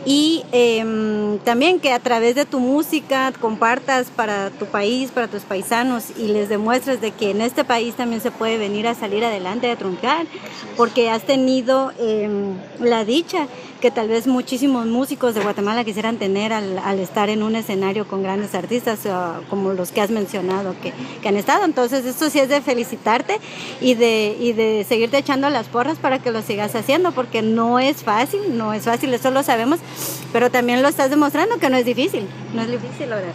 [0.07, 5.43] y eh, también que a través de tu música compartas para tu país, para tus
[5.43, 9.25] paisanos y les demuestres de que en este país también se puede venir a salir
[9.25, 10.10] adelante, a truncar,
[10.77, 12.29] porque has tenido eh,
[12.79, 13.47] la dicha
[13.81, 18.23] que tal vez muchísimos músicos de Guatemala quisieran tener al, estar en un escenario con
[18.23, 20.93] grandes artistas uh, como los que has mencionado que,
[21.23, 21.65] que, han estado.
[21.65, 23.39] Entonces esto sí es de felicitarte
[23.81, 27.79] y de, y de seguirte echando las porras para que lo sigas haciendo, porque no
[27.79, 29.81] es fácil, no es fácil, eso lo sabemos,
[30.33, 33.33] pero también lo estás demostrando que no es difícil, no es difícil lograr.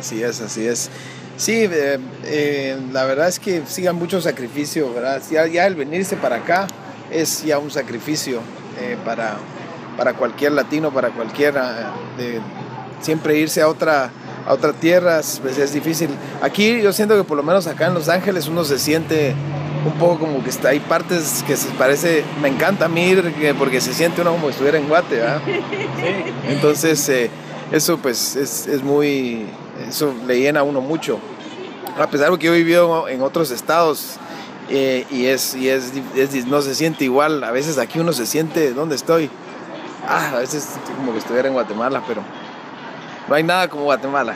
[0.00, 0.90] Sí, así es, así es.
[1.36, 5.20] Sí, eh, eh, la verdad es que sigan mucho sacrificio, ¿verdad?
[5.30, 6.66] Ya, ya el venirse para acá
[7.10, 8.40] es ya un sacrificio
[8.80, 9.36] eh, para,
[9.96, 12.40] para cualquier latino, para cualquiera, de
[13.00, 14.10] siempre irse a otra,
[14.46, 16.10] a otra tierra pues es difícil.
[16.40, 19.34] Aquí yo siento que por lo menos acá en Los Ángeles uno se siente
[19.84, 23.34] un poco como que está, hay partes que se parece, me encanta a mí ir
[23.58, 25.42] porque se siente uno como si estuviera en Guate, ¿verdad?
[25.46, 25.52] Sí.
[26.48, 27.30] Entonces eh,
[27.72, 29.46] eso pues es, es muy,
[29.88, 31.18] eso le llena a uno mucho.
[31.98, 34.18] A pesar de que yo he vivido en otros estados,
[34.68, 37.44] eh, y, es, y es, es, no se siente igual.
[37.44, 39.30] A veces aquí uno se siente, ¿dónde estoy?
[40.06, 42.22] Ah, a veces como que estuviera en Guatemala, pero
[43.28, 44.34] no hay nada como Guatemala.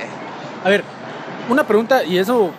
[0.64, 0.84] a ver,
[1.48, 2.50] una pregunta, y eso,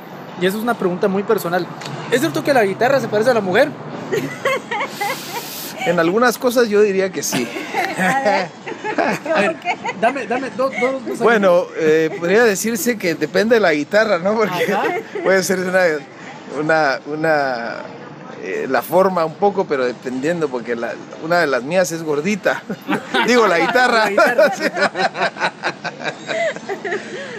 [0.41, 1.65] y eso es una pregunta muy personal.
[2.11, 3.71] ¿Es cierto que la guitarra se parece a la mujer?
[5.85, 7.47] en algunas cosas yo diría que sí.
[7.97, 8.49] A ver,
[9.35, 9.55] a ver
[9.99, 14.35] dame, dame dos, dos, dos Bueno, eh, podría decirse que depende de la guitarra, ¿no?
[14.35, 14.83] Porque Ajá.
[15.23, 15.81] puede ser una
[16.59, 17.77] una, una
[18.43, 22.63] eh, la forma un poco, pero dependiendo, porque la, una de las mías es gordita.
[23.27, 24.05] Digo, la guitarra.
[24.05, 24.51] la guitarra.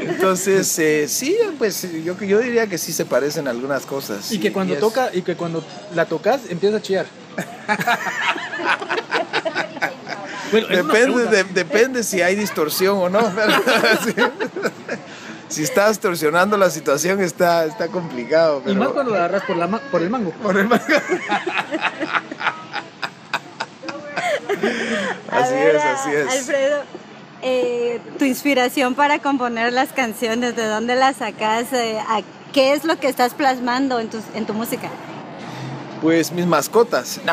[0.00, 4.30] Entonces, eh, sí, pues yo, yo diría que sí se parecen algunas cosas.
[4.30, 5.64] Y que cuando y toca, y que cuando
[5.94, 7.06] la tocas empieza a chillar.
[10.52, 13.20] bueno, depende, de, depende si hay distorsión o no.
[14.04, 14.14] sí
[15.52, 18.62] si estás distorsionando la situación está, está complicado.
[18.64, 18.74] Pero...
[18.74, 20.30] Y más cuando la agarras por, la ma por el mango.
[20.42, 20.84] Por el mango.
[25.30, 26.28] así ver, es, así es.
[26.28, 26.82] Alfredo,
[27.42, 31.72] eh, tu inspiración para componer las canciones, ¿de dónde las sacas?
[31.72, 31.98] Eh,
[32.52, 34.88] ¿Qué es lo que estás plasmando en tu, en tu música?
[36.02, 37.20] Pues mis mascotas.
[37.24, 37.32] No,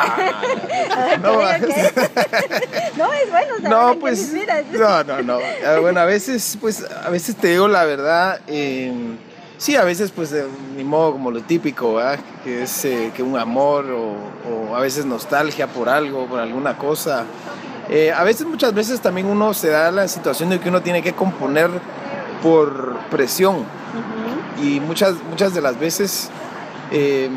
[1.17, 1.41] no, no.
[2.97, 4.31] no es bueno No, pues.
[4.71, 5.39] No, no, no.
[5.81, 8.39] Bueno, a veces, pues, a veces te digo la verdad.
[8.45, 8.93] Eh,
[9.57, 10.45] sí, a veces, pues, de
[10.77, 12.19] ni modo como lo típico, ¿verdad?
[12.43, 14.13] Que es eh, que un amor o,
[14.47, 17.23] o, a veces nostalgia por algo, por alguna cosa.
[17.89, 21.01] Eh, a veces, muchas veces también uno se da la situación de que uno tiene
[21.01, 21.71] que componer
[22.43, 23.55] por presión.
[23.55, 24.63] Uh -huh.
[24.63, 26.29] Y muchas, muchas de las veces
[26.91, 27.29] eh,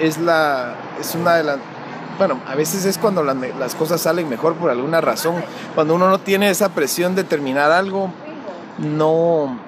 [0.00, 1.58] es, la, es una de las...
[2.18, 5.34] Bueno, a veces es cuando la, las cosas salen mejor por alguna razón.
[5.74, 8.10] Cuando uno no tiene esa presión de terminar algo,
[8.78, 9.58] no...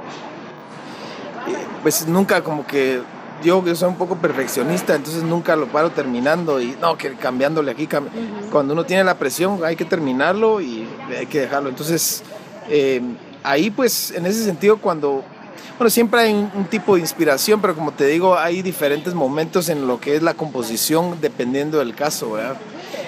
[1.46, 3.02] Eh, pues nunca como que
[3.42, 7.70] yo, yo soy un poco perfeccionista, entonces nunca lo paro terminando y no, que cambiándole
[7.70, 7.86] aquí.
[7.86, 8.08] cambi-
[8.50, 11.68] Cuando uno tiene la presión hay que terminarlo y hay que dejarlo.
[11.68, 12.22] Entonces,
[12.68, 13.00] eh,
[13.44, 15.22] ahí pues en ese sentido cuando...
[15.78, 19.68] Bueno, siempre hay un, un tipo de inspiración, pero como te digo, hay diferentes momentos
[19.68, 22.56] en lo que es la composición dependiendo del caso, ¿verdad?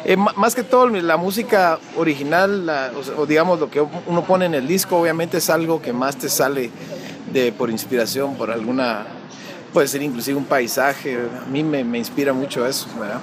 [0.05, 4.47] Eh, más que todo, la música original, la- o, o digamos lo que uno pone
[4.47, 6.71] en el disco, obviamente es algo que más te sale
[7.33, 9.05] de, por inspiración, por alguna,
[9.73, 13.17] puede ser inclusive un paisaje, a mí me, me inspira mucho eso, ¿verdad?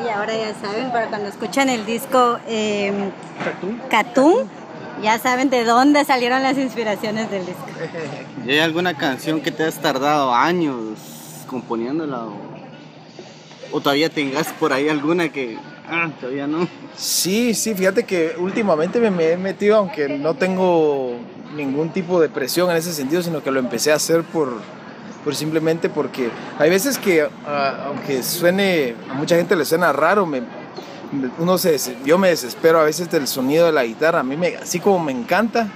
[0.00, 2.92] Ok, ahora ya saben, para cuando escuchan el disco eh,
[3.90, 4.48] Catún,
[5.02, 7.64] ya saben de dónde salieron las inspiraciones del disco.
[8.46, 10.98] ¿Y hay alguna canción que te has tardado años
[11.46, 12.24] componiéndola?
[12.24, 12.36] O,
[13.72, 16.68] o todavía tengas por ahí alguna que ah, todavía no?
[16.96, 21.16] Sí, sí, fíjate que últimamente me, me he metido, aunque no tengo
[21.56, 24.60] ningún tipo de presión en ese sentido, sino que lo empecé a hacer por,
[25.24, 30.26] por simplemente porque hay veces que, ah, aunque suene, a mucha gente le suena raro,
[30.26, 30.61] me-
[31.38, 34.56] uno se, yo me desespero a veces del sonido de la guitarra, a mí me,
[34.56, 35.68] así como me encanta,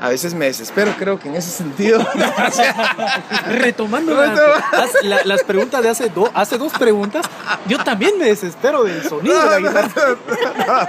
[0.00, 2.00] a veces me desespero, creo que en ese sentido.
[3.48, 4.30] Retomando las,
[4.72, 7.24] las- la- las preguntas de hace, do- hace dos preguntas,
[7.68, 10.88] yo también me desespero del sonido de la guitarra.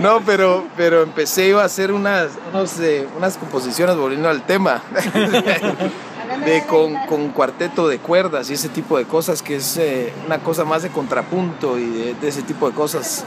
[0.00, 4.82] No, pero, pero empecé yo a hacer unas, unos, eh, unas composiciones, volviendo al tema,
[6.44, 10.38] de, con, con cuarteto de cuerdas y ese tipo de cosas, que es eh, una
[10.38, 13.24] cosa más de contrapunto y de, de ese tipo de cosas,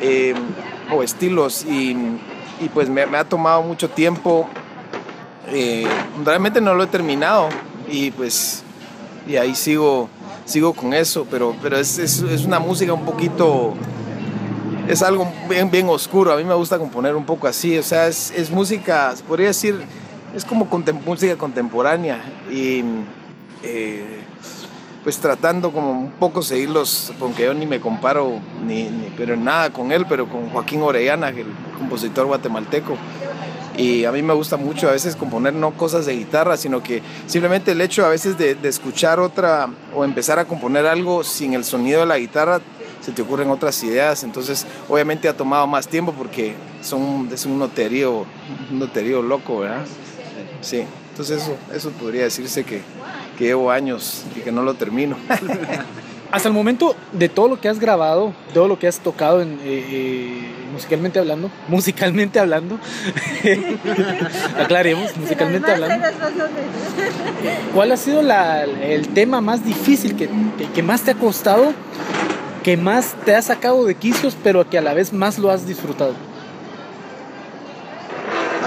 [0.00, 0.34] eh,
[0.92, 1.96] o estilos, y,
[2.60, 4.48] y pues me, ha tomado mucho tiempo,
[5.48, 5.86] eh,
[6.24, 7.48] realmente no lo he terminado,
[7.88, 8.62] y pues,
[9.26, 10.08] y ahí sigo,
[10.44, 13.74] sigo con eso, pero, pero es, es, es una música un poquito
[14.88, 16.32] es algo bien, bien oscuro.
[16.32, 17.76] A mí me gusta componer un poco así.
[17.78, 19.84] O sea, es, es música, podría decir,
[20.34, 22.20] es como contem- música contemporánea.
[22.50, 22.82] Y
[23.62, 24.20] eh,
[25.02, 29.70] pues tratando como un poco seguirlos, aunque yo ni me comparo, ni, ni- pero nada
[29.70, 31.46] con él, pero con Joaquín Orellana, el
[31.78, 32.96] compositor guatemalteco.
[33.76, 37.02] Y a mí me gusta mucho a veces componer no cosas de guitarra, sino que
[37.26, 41.52] simplemente el hecho a veces de, de escuchar otra o empezar a componer algo sin
[41.52, 42.60] el sonido de la guitarra,
[43.02, 44.24] se te ocurren otras ideas.
[44.24, 48.24] Entonces, obviamente ha tomado más tiempo porque son, es un noterío,
[48.72, 49.84] un noterío loco, ¿verdad?
[50.60, 52.82] Sí, entonces eso, eso podría decirse que,
[53.38, 55.16] que llevo años y que no lo termino.
[56.32, 59.52] Hasta el momento, de todo lo que has grabado, todo lo que has tocado en,
[59.52, 62.78] eh, eh, musicalmente hablando, musicalmente hablando,
[64.58, 66.04] aclaremos, musicalmente hablando,
[67.74, 70.28] ¿cuál ha sido la- el tema más difícil que,
[70.58, 71.72] que- que más te ha costado,
[72.62, 75.66] que más te ha sacado de quicios, pero que a la vez más lo has
[75.66, 76.14] disfrutado?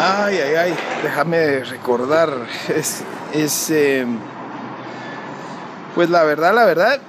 [0.02, 2.30] Ay, ay, ay, déjame recordar.
[2.74, 4.06] Es, es eh,
[5.94, 7.00] pues la verdad, la verdad,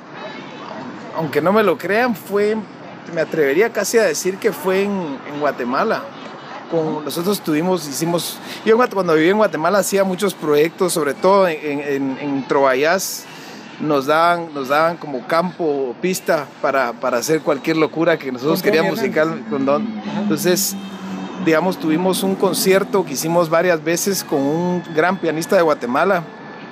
[1.17, 2.57] aunque no me lo crean, fue,
[3.15, 6.03] me atrevería casi a decir que fue en, en Guatemala.
[6.71, 11.81] Con, nosotros tuvimos, hicimos, yo cuando viví en Guatemala hacía muchos proyectos, sobre todo en,
[11.81, 12.45] en, en
[13.81, 18.63] nos daban, nos daban como campo o pista para, para hacer cualquier locura que nosotros
[18.63, 19.45] queríamos musical.
[19.49, 20.03] con Don.
[20.19, 20.77] Entonces,
[21.45, 26.23] digamos, tuvimos un concierto que hicimos varias veces con un gran pianista de Guatemala,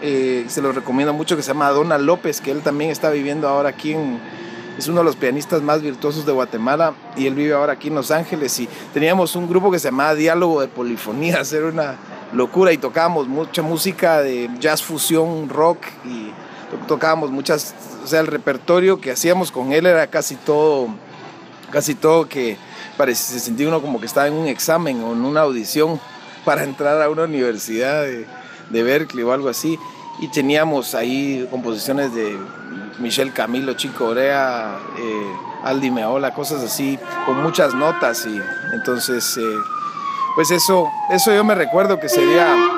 [0.02, 3.48] eh, se lo recomiendo mucho, que se llama Donald López, que él también está viviendo
[3.48, 3.96] ahora aquí.
[4.78, 7.96] Es uno de los pianistas más virtuosos de Guatemala y él vive ahora aquí en
[7.96, 11.96] Los Ángeles y teníamos un grupo que se llamaba Diálogo de Polifonías, era una
[12.32, 16.26] locura y tocábamos mucha música de jazz fusión, rock y
[16.70, 20.86] to- tocábamos muchas, o sea, el repertorio que hacíamos con él era casi todo,
[21.72, 22.56] casi todo que
[22.98, 25.98] parece, se sentía uno como que estaba en un examen o en una audición
[26.44, 28.26] para entrar a una universidad de,
[28.68, 29.78] de Berkeley o algo así.
[30.20, 32.36] Y teníamos ahí composiciones de
[32.98, 35.32] Michel Camilo, Chico Orea, eh,
[35.62, 38.26] Aldi Meola, cosas así, con muchas notas.
[38.26, 38.40] Y
[38.74, 39.56] entonces, eh,
[40.34, 42.77] pues eso, eso yo me recuerdo que sería...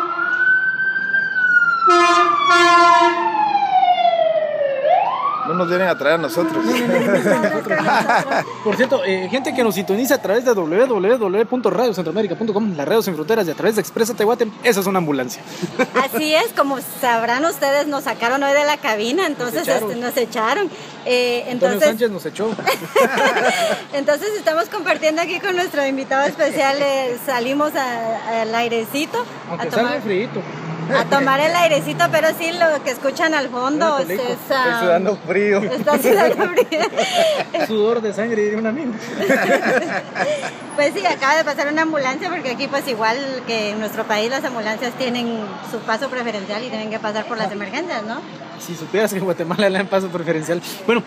[5.60, 6.64] nos vienen a traer a nosotros.
[8.64, 13.46] Por cierto, eh, gente que nos sintoniza a través de www.radiocentroamérica.com, la radio sin fronteras
[13.46, 15.42] y a través de Expresa Tehuate, esa es una ambulancia.
[16.02, 19.90] Así es, como sabrán ustedes, nos sacaron hoy de la cabina, entonces echaron.
[19.90, 20.70] este, nos echaron.
[21.06, 22.50] Eh, Antonio entonces, Sánchez nos echó.
[23.92, 29.70] entonces estamos compartiendo aquí con nuestro invitado especial, eh, salimos a- al airecito Aunque a
[29.70, 29.86] tomar.
[29.86, 30.28] salga frío.
[30.98, 34.20] a tomar el airecito, pero sí lo que escuchan al fondo es, es,
[34.50, 35.58] ah, Estoy sudando frío.
[35.62, 37.66] está sudando frío.
[37.66, 38.92] Sudor de sangre de un amigo.
[40.76, 44.30] Pues sí, acaba de pasar una ambulancia porque aquí pues igual que en nuestro país
[44.30, 48.22] las ambulancias tienen su paso preferencial y tienen que pasar por las emergencias, ¿no?
[48.58, 50.62] Si supieras que en Guatemala le dan paso preferencial.
[50.86, 51.02] Bueno,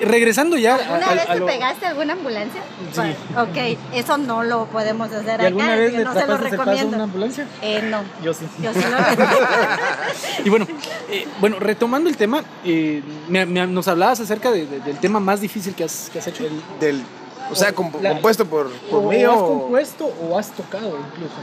[0.00, 2.60] regresando ya ¿Alguna a- vez a te lo- pegaste a alguna ambulancia?
[2.92, 3.00] Sí.
[3.00, 6.26] Bueno, ok, eso no lo podemos hacer ¿Y acá, alguna vez yo le no se
[6.26, 6.94] lo recomiendo.
[6.96, 7.46] una ambulancia?
[7.62, 8.02] Eh, no.
[8.22, 8.46] Yo sí.
[8.60, 10.66] Yo sí lo Y bueno,
[11.10, 15.20] eh, bueno, retomando el tema, eh, me- me- nos hablabas acerca de- de- del tema
[15.20, 16.44] más difícil que has, que has hecho.
[16.80, 17.02] Del,
[17.50, 20.98] o sea, comp- La- compuesto por, por o mí has o- compuesto o has tocado
[20.98, 21.34] incluso.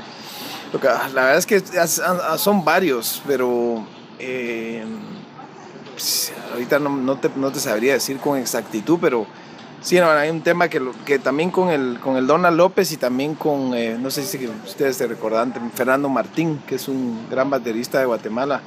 [1.13, 1.61] La verdad es que
[2.37, 3.83] son varios, pero
[4.19, 4.85] eh,
[6.01, 9.27] pues, ahorita no, no te, no te sabría decir con exactitud, pero
[9.81, 12.97] sí, no, hay un tema que, que también con el, con el Donald López y
[12.97, 17.49] también con, eh, no sé si ustedes se recordarán, Fernando Martín, que es un gran
[17.51, 18.61] baterista de Guatemala.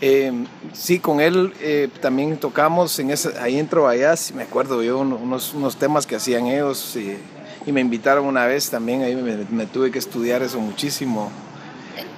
[0.00, 0.32] Eh,
[0.72, 5.16] sí, con él eh, también tocamos en esa, ahí en Trovallás, me acuerdo yo, uno-
[5.22, 7.18] unos, unos temas que hacían ellos y,
[7.66, 11.30] y me invitaron una vez también, ahí me, me tuve que estudiar eso muchísimo.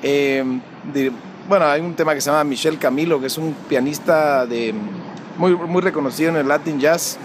[0.05, 0.45] Eh,
[0.93, 1.11] de-
[1.49, 4.47] bueno, hay un tema que se llama Michel Camilo, que es un pianista
[5.37, 7.19] muy, muy reconocido en el Latin Jazz.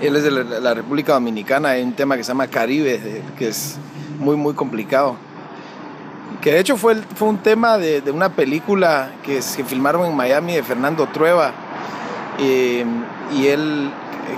[0.00, 3.76] Él es de la, República Dominicana, hay un tema que se llama Caribe, que es
[4.18, 5.16] muy, muy complicado.
[6.40, 10.16] Que de hecho fue, fue un tema de, de una película que, que filmaron en
[10.16, 11.52] Miami de Fernando Trueba.
[12.40, 12.84] Eh,
[13.32, 13.90] y él,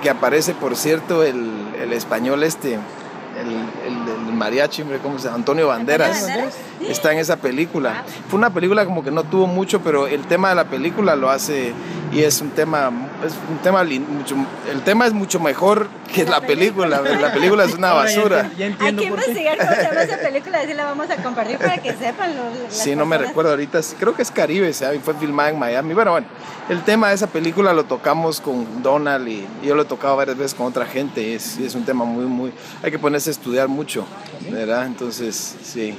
[0.03, 1.51] que aparece, por cierto, el,
[1.81, 5.37] el español este, el, el, mariachi, ¿cómo se llama?
[5.37, 6.23] Antonio Banderas.
[6.23, 6.55] Banderas?
[6.89, 8.05] Está en esa película.
[8.29, 11.31] Fue una película como que no tuvo mucho, pero el tema de la película lo
[11.31, 11.73] hace
[12.13, 12.91] y es un tema,
[13.27, 14.37] es un tema mucho,
[14.71, 17.01] el tema es mucho mejor que la película.
[17.21, 18.41] La película es una Ahora ya basura.
[18.41, 19.25] entiendo- Ya Hay entiendo que por qué.
[19.31, 22.31] investigar cómo se llama esa película, así la vamos a compartir para que sepan.
[22.69, 23.29] Sí, no me personas.
[23.29, 23.81] recuerdo ahorita.
[23.99, 25.01] Creo que es Caribe, ¿sabe?
[25.01, 25.95] Fue filmada en Miami.
[25.95, 26.27] Bueno, bueno,
[26.69, 30.17] el tema de esa película lo tocamos con Donald y y yo lo he tocado
[30.17, 31.23] varias veces con otra gente.
[31.23, 32.53] y Es, y es un tema muy, muy.
[32.83, 34.05] Hay que ponerse a estudiar mucho,
[34.51, 34.87] ¿verdad?
[34.87, 35.99] Entonces, sí.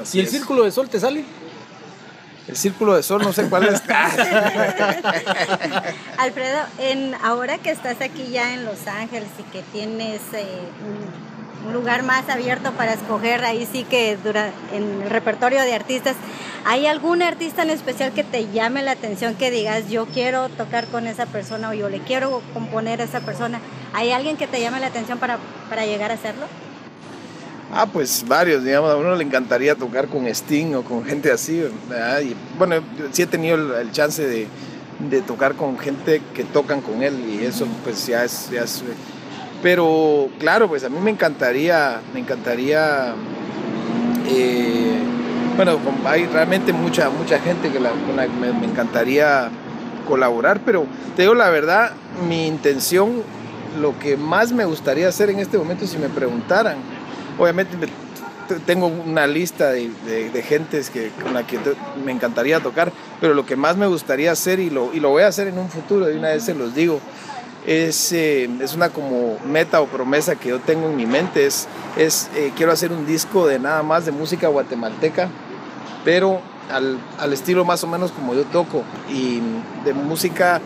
[0.00, 0.32] Así ¿Y el es.
[0.32, 1.24] círculo de sol te sale?
[2.46, 3.80] El círculo de sol, no sé cuál es.
[6.18, 10.44] Alfredo, en, ahora que estás aquí ya en Los Ángeles y que tienes eh,
[10.86, 15.74] un, un lugar más abierto para escoger, ahí sí que dura, en el repertorio de
[15.74, 16.16] artistas,
[16.66, 20.86] ¿hay algún artista en especial que te llame la atención, que digas yo quiero tocar
[20.88, 23.60] con esa persona o yo le quiero componer a esa persona?
[23.94, 25.38] ¿Hay alguien que te llame la atención para,
[25.70, 26.44] para llegar a hacerlo?
[27.76, 31.60] Ah, pues varios, digamos, a uno le encantaría tocar con Sting o con gente así,
[31.88, 32.20] ¿verdad?
[32.20, 32.76] Y, bueno,
[33.10, 34.46] sí he tenido el, el chance de,
[35.10, 38.84] de tocar con gente que tocan con él y eso pues ya es, ya es-
[39.60, 43.12] Pero claro, pues a mí me encantaría, me encantaría,
[44.28, 44.96] eh,
[45.56, 49.48] bueno, hay realmente mucha, mucha gente que la- con la que me, me encantaría
[50.06, 51.90] colaborar, pero te digo la verdad,
[52.28, 53.22] mi intención,
[53.80, 56.76] lo que más me gustaría hacer en este momento si me preguntaran,
[57.38, 57.76] obviamente
[58.66, 59.90] tengo una lista de,
[60.32, 61.58] de, gentes que, con la que
[62.04, 65.22] me encantaría tocar, pero lo que más me gustaría hacer y lo, y lo voy
[65.22, 67.00] a hacer en un futuro, de una vez se los digo,
[67.66, 71.66] es, eh, es una como meta o promesa que yo tengo en mi mente, es,
[71.96, 75.28] es eh, quiero hacer un disco de nada más de música guatemalteca,
[76.04, 79.40] pero al, al estilo más o menos como yo toco y
[79.84, 80.60] de música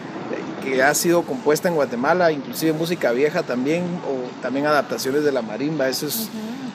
[0.60, 5.42] que ha sido compuesta en Guatemala, inclusive música vieja también, o también adaptaciones de la
[5.42, 6.28] marimba, eso es,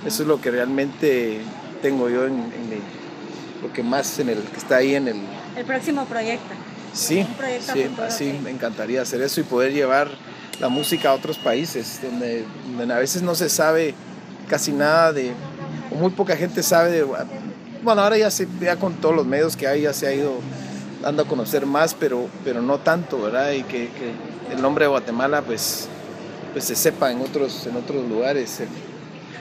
[0.05, 1.41] eso es lo que realmente
[1.81, 3.03] tengo yo en, en el-
[3.67, 5.17] lo que más en el que está ahí en el
[5.55, 6.53] El próximo proyecto.
[6.93, 8.39] sí, proyecto sí, futuro, sí, sí.
[8.43, 10.09] me encantaría hacer eso y poder llevar
[10.59, 12.43] la música a otros países donde,
[12.77, 13.93] donde a veces no se sabe
[14.49, 15.31] casi nada de,
[15.91, 19.55] o muy poca gente sabe de, bueno, ahora ya, se, ya con todos los medios
[19.57, 20.33] que hay ya se ha ido
[21.03, 23.51] dando a conocer más, pero, pero no tanto, ¿verdad?
[23.51, 25.87] Y que, que el nombre de Guatemala pues,
[26.53, 28.59] pues se sepa en otros, en otros lugares.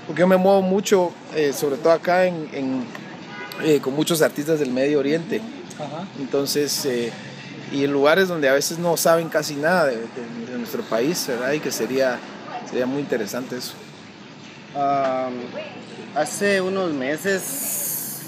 [0.07, 2.85] Porque yo me muevo mucho, eh, sobre todo acá en, en,
[3.65, 5.41] eh, con muchos artistas del Medio Oriente.
[5.79, 6.07] Ajá.
[6.21, 7.11] Entonces, eh,
[7.73, 11.25] y en lugares donde a veces no saben casi nada de, de- de nuestro país,
[11.29, 11.53] ¿verdad?
[11.53, 12.19] Y que sería,
[12.69, 13.73] sería muy interesante eso.
[14.75, 15.33] Am,
[16.15, 18.19] hace unos meses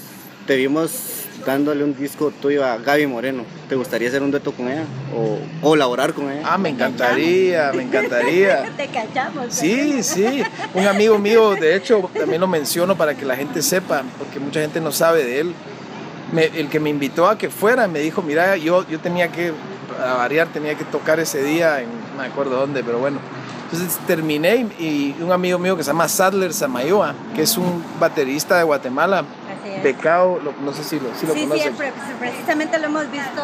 [0.47, 0.91] te vimos
[1.45, 3.43] dándole un disco tuyo a Gaby Moreno.
[3.69, 4.83] ¿Te gustaría hacer un dueto con ella?
[5.15, 6.41] ¿O colaborar con ella?
[6.45, 8.63] Ah, me encantaría, me encantaría.
[8.77, 9.47] Te cachamos.
[9.49, 10.43] Sí, sí.
[10.73, 14.61] Un amigo mío, de hecho, también lo menciono para que la gente sepa, porque mucha
[14.61, 15.53] gente no sabe de él.
[16.31, 19.51] Me- el que me invitó a que fuera me dijo, mira, yo, yo tenía que,
[20.03, 23.19] a variar, tenía que tocar ese día, en, no me acuerdo dónde, pero bueno.
[23.71, 27.83] Entonces terminé y, y un amigo mío que se llama Sadler Samayoa, que es un
[27.99, 29.23] baterista de Guatemala,
[29.93, 31.75] Pecado, lo- no sé si lo, si lo sí, sí, conocen.
[31.75, 33.41] pre- precisamente lo hemos visto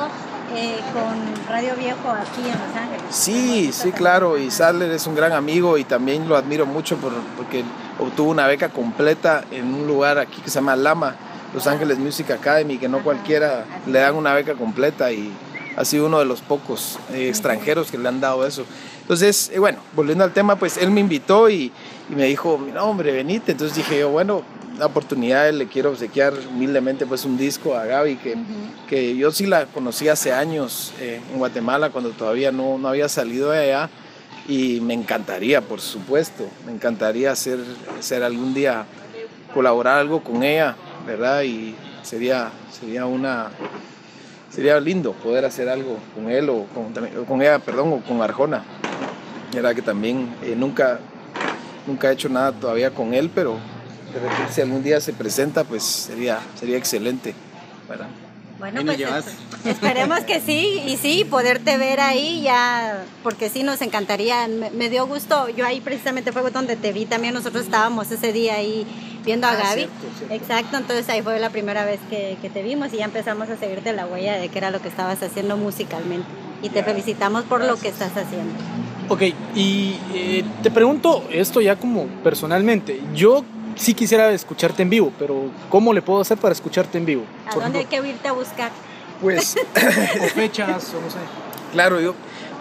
[0.55, 3.01] eh, con Radio Viejo aquí en Los Ángeles.
[3.09, 7.13] Sí, sí, claro, y Sadler es un gran amigo y también lo admiro mucho por-
[7.37, 7.63] porque
[7.99, 11.15] obtuvo una beca completa en un lugar aquí que se llama Lama,
[11.53, 15.31] Los Ángeles Music Academy, que no Ajá, cualquiera así le dan una beca completa y
[15.77, 18.65] ha sido uno de los pocos eh, extranjeros que le han dado eso.
[19.01, 21.71] Entonces, eh, bueno, volviendo al tema, pues él me invitó y,
[22.09, 23.51] y me dijo, no hombre, venite.
[23.51, 24.43] Entonces dije yo, bueno,
[24.79, 28.35] la oportunidad le quiero obsequiar humildemente pues un disco a Gaby que
[28.91, 33.07] que yo sí la conocí hace años eh, en Guatemala cuando todavía no, no había
[33.07, 33.89] salido de allá
[34.49, 37.59] y me encantaría, por supuesto, me encantaría hacer,
[37.97, 38.83] hacer algún día,
[39.53, 40.75] colaborar algo con ella,
[41.07, 41.43] ¿verdad?
[41.43, 41.73] Y
[42.03, 43.51] sería, sería una...
[44.51, 48.21] Sería lindo poder hacer algo con él o con, o con ella, perdón, o con
[48.21, 48.63] Arjona.
[49.55, 50.99] Era que también eh, nunca,
[51.87, 53.57] nunca he hecho nada todavía con él, pero
[54.13, 57.33] de repente si algún día se presenta, pues sería, sería excelente.
[57.87, 58.07] ¿verdad?
[58.59, 58.99] Bueno, pues
[59.65, 64.47] esperemos que sí, y sí, poderte ver ahí ya, porque sí nos encantaría.
[64.47, 68.31] Me, me dio gusto, yo ahí precisamente fue donde te vi también, nosotros estábamos ese
[68.31, 68.85] día ahí
[69.25, 69.81] viendo a Ah, Gaby.
[69.81, 70.33] cierto, cierto.
[70.35, 73.57] Exacto, entonces ahí fue la primera vez que, que te vimos y ya empezamos a
[73.57, 76.27] seguirte la huella de qué era lo que estabas haciendo musicalmente.
[76.63, 78.53] Y te felicitamos por lo que estás haciendo.
[79.09, 79.21] Ok,
[79.55, 83.01] y eh, te pregunto esto ya como personalmente.
[83.15, 83.43] Yo
[83.75, 87.23] sí quisiera escucharte en vivo, pero ¿cómo le puedo hacer para escucharte en vivo?
[87.47, 88.71] ¿A Por dónde hay que irte a buscar?
[89.21, 89.55] Pues
[90.21, 91.17] o fechas, o no sé.
[91.73, 92.13] Claro, yo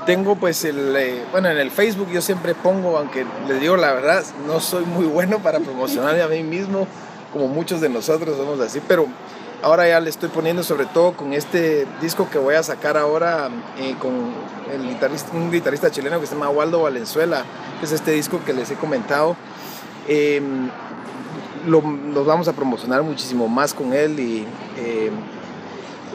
[0.07, 3.93] tengo pues el, eh, bueno, en el Facebook yo siempre pongo, aunque les digo la
[3.93, 6.87] verdad, no soy muy bueno para promocionarme a mí mismo,
[7.33, 9.07] como muchos de nosotros somos así, pero
[9.63, 13.51] ahora ya le estoy poniendo sobre todo con este disco que voy a sacar ahora
[13.79, 14.13] eh, con
[14.73, 17.45] el guitarrista, un guitarrista chileno que se llama Waldo Valenzuela,
[17.79, 19.37] que es este disco que les he comentado.
[20.09, 20.41] Eh,
[21.67, 24.47] lo, nos vamos a promocionar muchísimo más con él y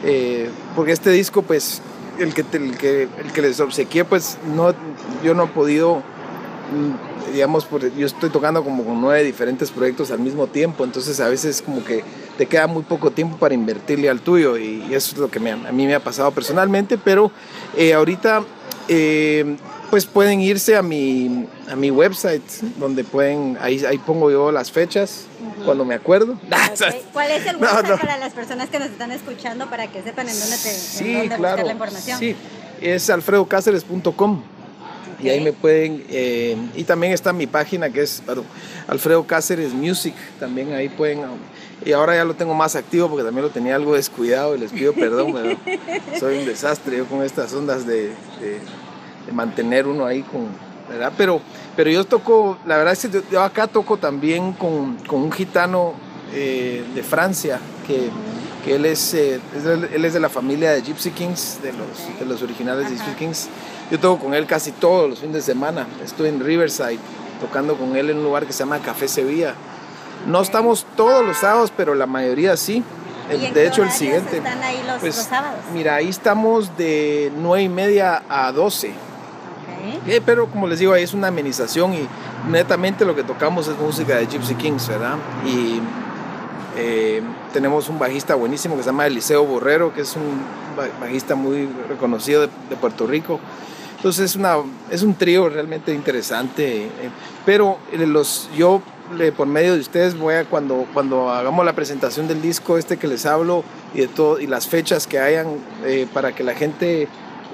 [0.02, 1.80] eh, porque este disco pues
[2.18, 4.74] el que, el que, el que les obsequié pues no,
[5.22, 7.66] yo no he podido mm, digamos
[7.98, 11.84] yo estoy tocando como con nueve diferentes proyectos al mismo tiempo entonces a veces como
[11.84, 12.02] que
[12.38, 15.40] te queda muy poco tiempo para invertirle al tuyo y, y eso es lo que
[15.40, 17.30] me- a mí me ha pasado personalmente pero
[17.76, 18.42] eh, ahorita
[18.88, 19.56] eh,
[19.90, 22.42] pues pueden irse a mi, a mi website
[22.78, 25.26] donde pueden ahí, ahí pongo yo las fechas
[25.64, 27.96] cuando me acuerdo Ok, ¿Cuál es el No, no.
[27.96, 31.14] para las personas que nos están escuchando para que sepan en dónde, te, en Sí,
[31.16, 31.64] buscar claro.
[31.66, 32.18] la información?
[32.18, 32.36] Sí,
[32.80, 34.42] es alfredocáceres.com.
[35.22, 38.44] Y ahí me pueden, eh, y también está mi página que es perdón,
[38.86, 41.22] Alfredo Cáceres Music, también ahí pueden,
[41.86, 44.72] y ahora ya lo tengo más activo porque también lo tenía algo descuidado y les
[44.72, 45.56] pido perdón, pero
[46.20, 48.08] soy un desastre yo con estas ondas de,
[48.40, 48.60] de-
[49.26, 50.48] de mantener uno ahí con,
[50.90, 51.10] ¿verdad?
[51.16, 51.40] Pero,
[51.76, 55.92] pero yo toco, la verdad es que yo, acá toco también con, con un gitano
[56.32, 58.08] eh, de Francia, que,
[58.64, 59.40] que él, es, eh,
[59.92, 62.96] él es de la familia de Gypsy Kings, de los, de los originales de.
[62.96, 63.48] Gypsy Kings.
[63.90, 65.86] Yo toco con él casi todos los fines de semana.
[66.04, 66.98] Estoy en Riverside
[67.40, 69.54] tocando con él en un lugar que se llama Café Sevilla.
[70.26, 72.82] No estamos todos los sábados, pero la mayoría sí.
[73.30, 74.38] El- ¿Y en de hecho, el siguiente.
[74.38, 75.60] están ahí los, Pues, los sábados?
[75.72, 78.92] Mira, ahí estamos de 9 y media a 12.
[80.06, 82.06] Eh, pero como les digo, ahí es una amenización y
[82.50, 85.16] netamente lo que tocamos es música de Gypsy Kings, ¿verdad?
[85.46, 85.80] Y
[86.76, 87.22] eh,
[87.52, 90.40] tenemos un bajista buenísimo que se llama Eliseo Borrero, que es un
[90.76, 93.40] ba- bajista muy reconocido de, de Puerto Rico.
[93.96, 94.56] Entonces es, una,
[94.90, 96.90] es un trío realmente interesante, eh,
[97.46, 98.82] pero eh, los, yo
[99.18, 102.98] eh, por medio de ustedes voy a cuando, cuando hagamos la presentación del disco este
[102.98, 103.64] que les hablo
[103.94, 105.46] y de todo y las fechas que hayan
[105.84, 107.08] eh, para que la gente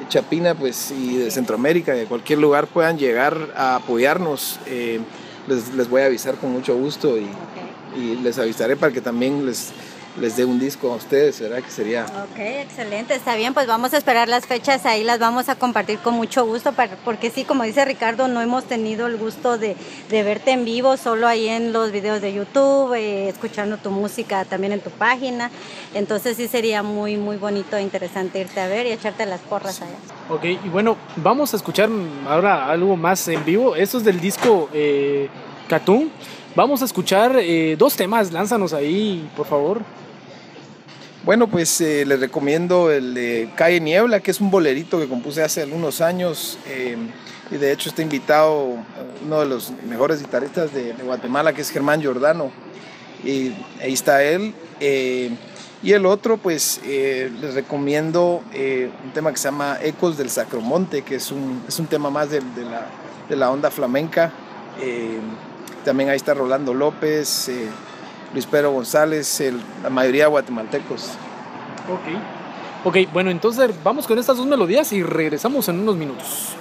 [0.09, 5.01] Chapina pues y de Centroamérica de cualquier lugar puedan llegar a apoyarnos eh,
[5.47, 7.27] les, les voy a avisar con mucho gusto y,
[7.97, 9.73] y les avisaré para que también les,
[10.21, 11.63] les dé un disco a ustedes, ¿verdad?
[11.63, 12.05] Que sería...
[12.05, 15.99] Ok, excelente, está bien, pues vamos a esperar las fechas, ahí las vamos a compartir
[16.01, 19.75] con mucho gusto, para- porque sí, como dice Ricardo, no hemos tenido el gusto de,
[20.11, 24.45] de verte en vivo, solo ahí en los videos de YouTube, eh, escuchando tu música
[24.45, 25.51] también en tu página,
[25.95, 29.81] entonces sí sería muy, muy bonito e interesante irte a ver y echarte las porras
[29.81, 29.97] allá.
[30.29, 31.89] Ok, y bueno, vamos a escuchar
[32.29, 33.75] ahora algo más en vivo.
[33.77, 35.29] Esto es del disco eh,
[35.69, 36.11] Cartoon.
[36.55, 39.81] Vamos a escuchar eh, dos temas, lánzanos ahí, por favor.
[41.25, 45.41] Bueno, pues eh, les recomiendo el de Calle Niebla, que es un bolerito que compuse
[45.45, 46.59] hace algunos años.
[46.67, 46.97] eh,
[47.49, 48.77] y de hecho está invitado
[49.25, 52.51] uno de los mejores guitarristas de, Guatemala, que es Germán Giordano.
[53.23, 54.53] Y ahí está él.
[54.81, 55.31] eh,
[55.81, 61.03] y el otro, pues eh, les recomiendo un tema que se llama Ecos del Sacromonte,
[61.03, 62.87] que es un, es un tema más de, de la,
[63.29, 64.33] de la onda flamenca.
[65.85, 67.51] también ahí está Rolando López.
[68.33, 69.43] Luis Pedro González,
[69.83, 71.11] la mayoría guatemaltecos.
[71.89, 72.85] Ok.
[72.85, 76.57] Ok, bueno, entonces vamos con estas dos melodías y regresamos en unos minutos.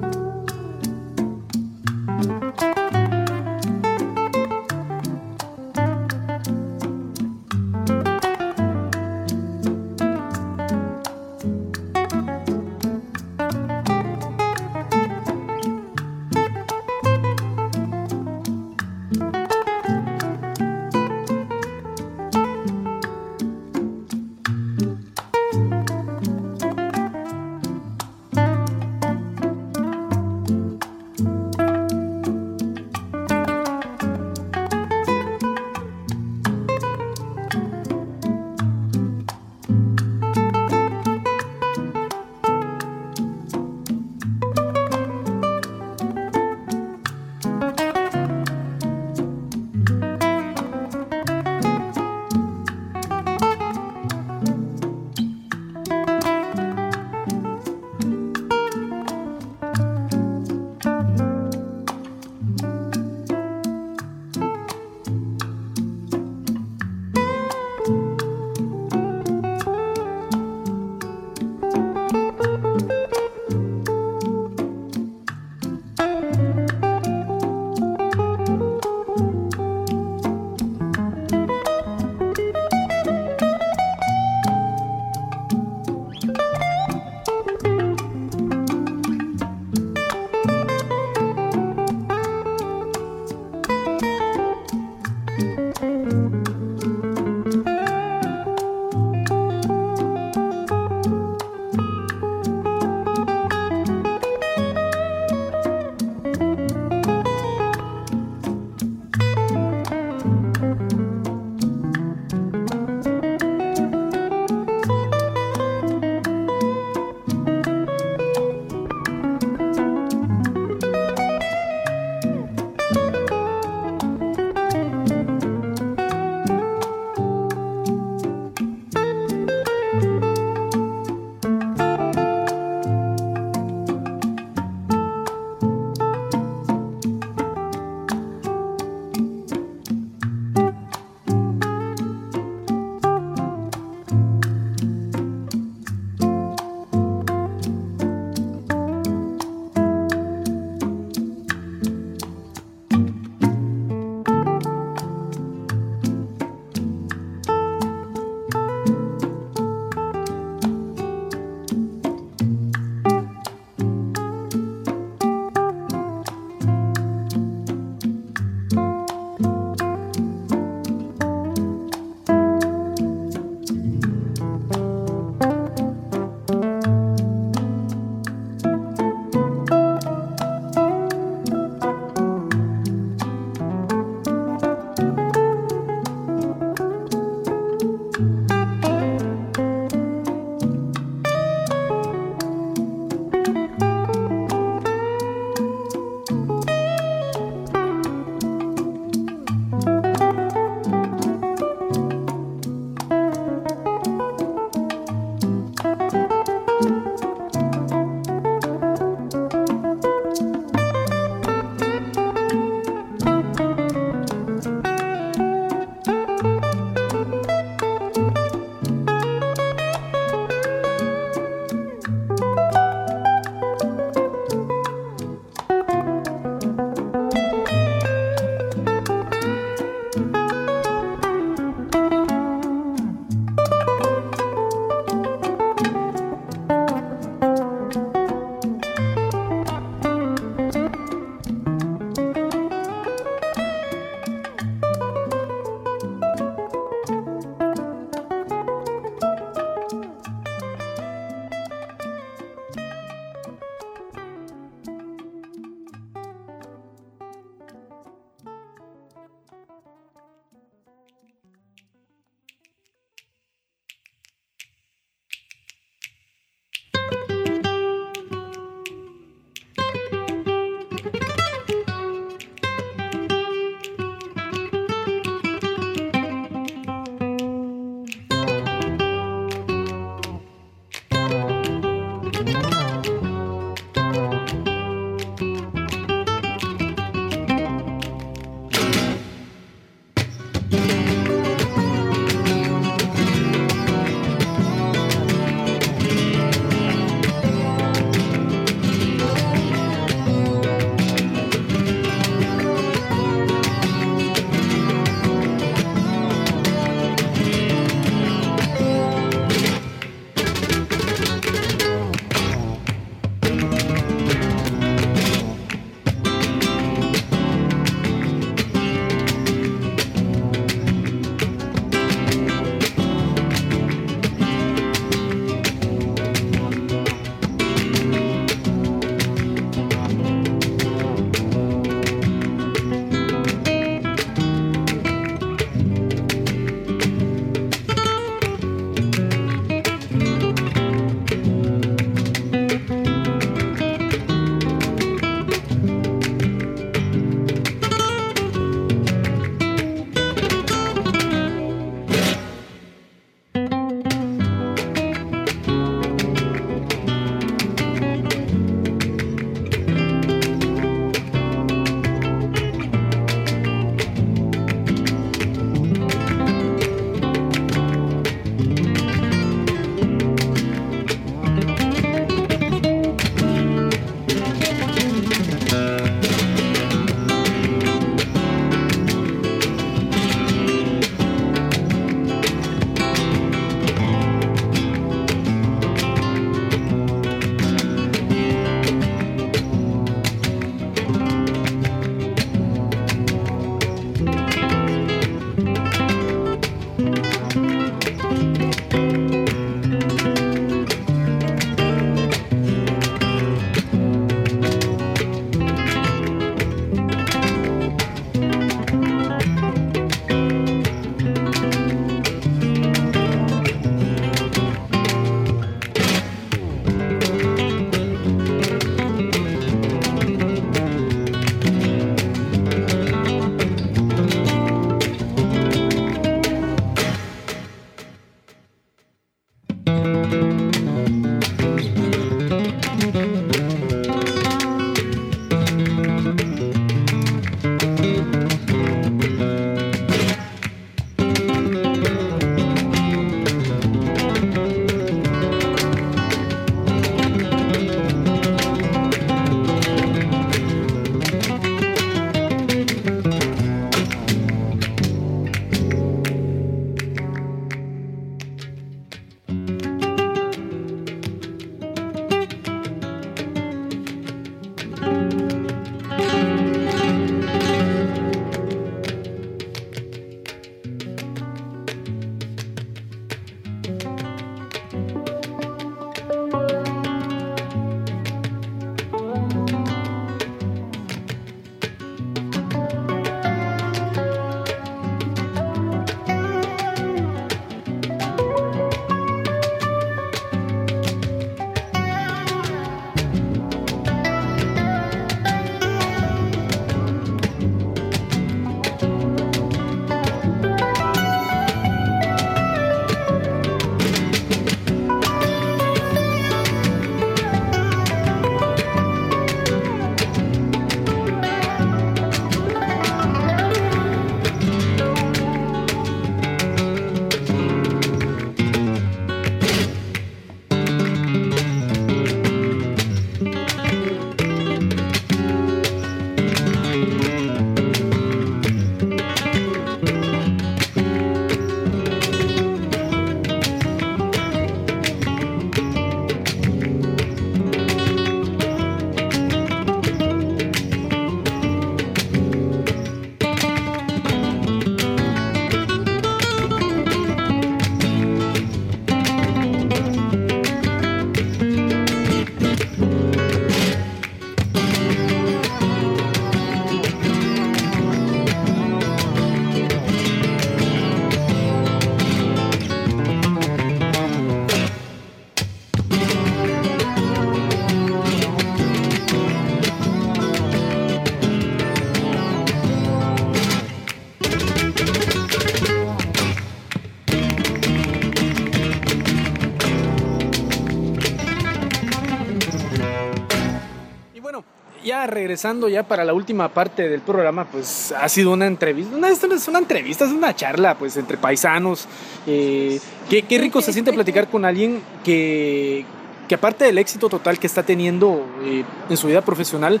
[585.30, 589.68] Regresando ya para la última parte del programa, pues ha sido una entrevista, no es
[589.68, 592.06] una entrevista, es una charla pues entre paisanos.
[592.46, 596.04] Eh, qué, qué rico se siente platicar con alguien que,
[596.48, 600.00] que aparte del éxito total que está teniendo eh, en su vida profesional,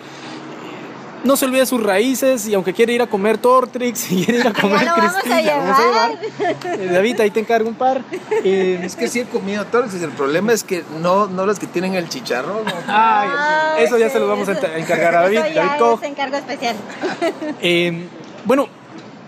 [1.22, 4.46] no se olvide sus raíces y aunque quiere ir a comer Tortrix y quiere ir
[4.48, 6.80] a comer lo vamos a Cristina, vamos a llevar.
[6.80, 8.02] Eh, David, ahí te encargo un par.
[8.44, 9.94] Eh, Es que sí he comido torres.
[9.94, 12.64] El problema es que no, no las que tienen el chicharrón.
[12.64, 12.72] ¿no?
[12.88, 13.28] ay,
[13.76, 14.14] Ay, eso ya sí.
[14.14, 15.38] se lo vamos a encargar a David.
[15.38, 16.02] Eso ya David Koch.
[16.02, 16.76] es encargo especial.
[17.62, 18.06] Eh,
[18.46, 18.68] bueno,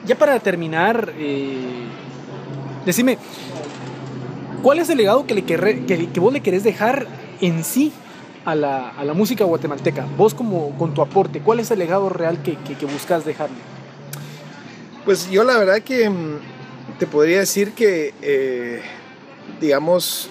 [0.07, 1.85] ya para terminar, eh,
[2.87, 3.19] decime,
[4.63, 7.07] ¿cuál es el legado que, le querré- que, que vos le querés dejar
[7.41, 7.93] en sí
[8.45, 10.07] a la, a la música guatemalteca?
[10.17, 13.57] Vos como con tu aporte, ¿cuál es el legado real que, que, buscas dejarle?
[15.05, 16.39] Pues yo la verdad que mm,
[16.99, 18.83] te podría decir que, eh,
[19.61, 20.31] digamos,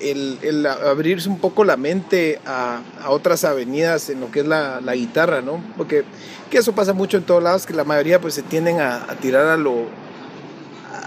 [0.00, 4.80] el, abrirse un poco la mente a, a otras avenidas en lo que es la,
[4.80, 5.62] la guitarra, ¿no?
[5.76, 6.04] Porque
[6.50, 9.16] que eso pasa mucho en todos lados, que la mayoría pues se tienden a, a
[9.16, 9.86] tirar a lo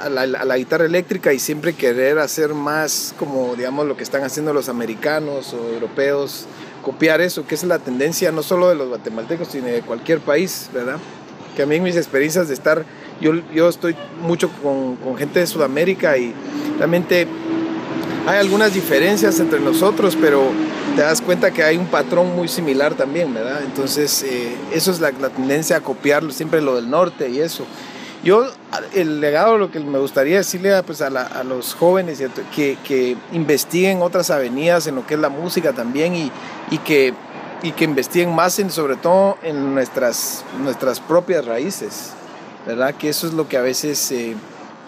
[0.02, 4.04] a la, a la guitarra eléctrica y siempre querer hacer más como digamos lo que
[4.04, 6.48] están haciendo los americanos o europeos,
[6.84, 10.70] copiar eso, que es la tendencia no solo de los guatemaltecos, sino de cualquier país,
[10.74, 10.98] ¿verdad?
[11.56, 12.86] Que a mí en mis experiencias de estar,
[13.22, 16.34] yo, yo estoy mucho con, con gente de Sudamérica y
[16.78, 17.28] realmente
[18.26, 20.52] hay algunas diferencias entre nosotros, pero
[20.96, 23.62] te das cuenta que hay un patrón muy similar también, ¿verdad?
[23.66, 27.66] Entonces, eh, eso es la, la tendencia a copiar siempre lo del norte y eso.
[28.24, 28.46] Yo,
[28.94, 31.10] el legado, lo que me gustaría decirle a, pues, a,
[31.44, 32.22] los jóvenes
[32.54, 36.32] que, que investiguen otras avenidas en lo que es la música también y,
[36.70, 37.14] y que,
[37.64, 42.12] y que investiguen más en, sobre todo en nuestras, nuestras propias raíces,
[42.68, 42.94] ¿verdad?
[42.96, 44.36] Que eso es lo que a veces eh,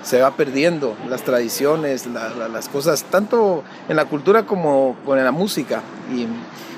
[0.03, 5.15] se va perdiendo, las tradiciones, la- la- las cosas, tanto en la cultura como, como
[5.15, 5.81] la música.
[6.13, 6.27] Y,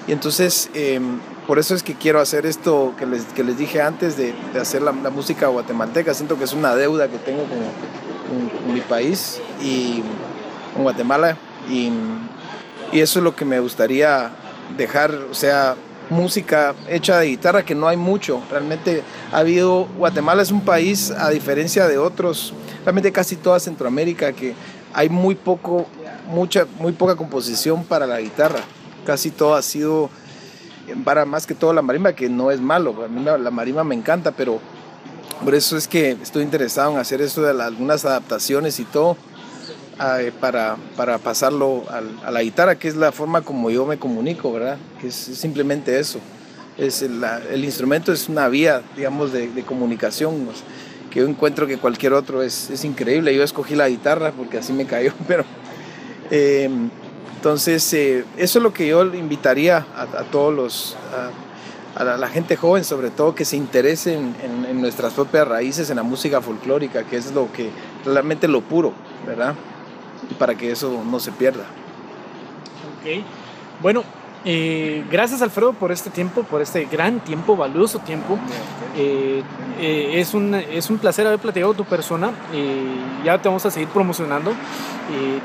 [0.07, 0.99] y entonces, eh,
[1.47, 4.81] por eso es que quiero hacer esto que les, que les dije antes de, hacer
[4.81, 6.13] la, música guatemalteca.
[6.13, 10.01] Siento que es una deuda que tengo con, con- con mi país y
[10.73, 11.37] con Guatemala.
[11.69, 11.91] Y,
[12.91, 14.31] y eso es lo que me gustaría
[14.77, 15.75] dejar, o sea,
[16.09, 18.41] música hecha de guitarra, que no hay mucho.
[18.49, 24.31] Realmente ha habido, Guatemala es un país, a diferencia de otros, realmente casi toda Centroamérica,
[24.33, 24.53] que
[24.93, 25.87] hay muy poco,
[26.27, 28.59] mucha, muy poca composición para la guitarra.
[29.05, 30.09] Casi todo ha sido
[31.03, 33.03] para más que todo la marimba, que no es malo.
[33.03, 34.59] A mí la, marimba me encanta, pero
[35.43, 39.17] por eso es que estoy interesado en hacer eso de algunas adaptaciones y todo
[40.01, 41.83] eh, para, para pasarlo
[42.23, 44.77] a la guitarra, que es la forma como yo me comunico, ¿verdad?
[44.99, 46.19] Que es simplemente eso.
[46.77, 50.47] Es el, instrumento es una vía, digamos, de, de comunicación
[51.11, 53.35] que yo encuentro que cualquier otro es, es increíble.
[53.35, 55.45] Yo escogí la guitarra porque así me cayó, pero...
[56.31, 56.69] eh,
[57.43, 60.95] entonces, eh, eso es lo que yo invitaría a, todos los,
[61.93, 66.03] a, la, gente joven, sobre todo, que se interesen en, nuestras propias raíces, en la
[66.03, 67.69] música folclórica, que es lo que
[68.05, 68.93] realmente lo puro,
[69.27, 69.55] ¿verdad?
[70.39, 71.65] Para que eso no se pierda.
[73.01, 73.25] Ok.
[73.81, 74.05] Bueno,
[74.45, 78.39] eh, gracias Alfredo por este tiempo, por este gran tiempo, valioso tiempo.
[78.95, 79.43] Eh,
[79.81, 82.31] es, un, es un placer haber platicado tu persona.
[83.25, 84.53] ya te vamos a seguir promocionando.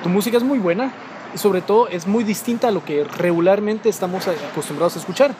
[0.00, 0.92] Tu música es muy buena
[1.34, 5.34] sobre todo es muy distinta a lo que regularmente estamos acostumbrados a escuchar.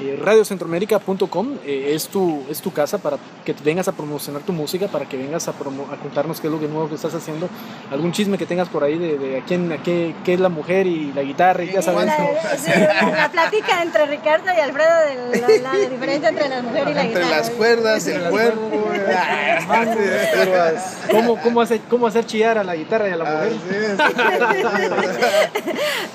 [0.00, 4.88] Eh, radiocentroamérica.com eh, es, tu, es tu casa para que vengas a promocionar tu música,
[4.88, 7.48] para que vengas a, promo- a contarnos qué es lo que nuevo que estás haciendo,
[7.92, 10.48] algún chisme que tengas por ahí de, de a quién, a qué, qué es la
[10.48, 12.10] mujer y la guitarra, y ya sabes.
[12.58, 14.90] Sí, la plática entre Ricardo y Alfredo
[15.30, 17.36] de la, la diferencia entre la mujer y la Entre guitarra.
[17.38, 18.70] las cuerdas, el cuerpo.
[21.12, 23.52] ¿Cómo, cómo, hacer, ¿Cómo hacer chillar a la guitarra y a la mujer?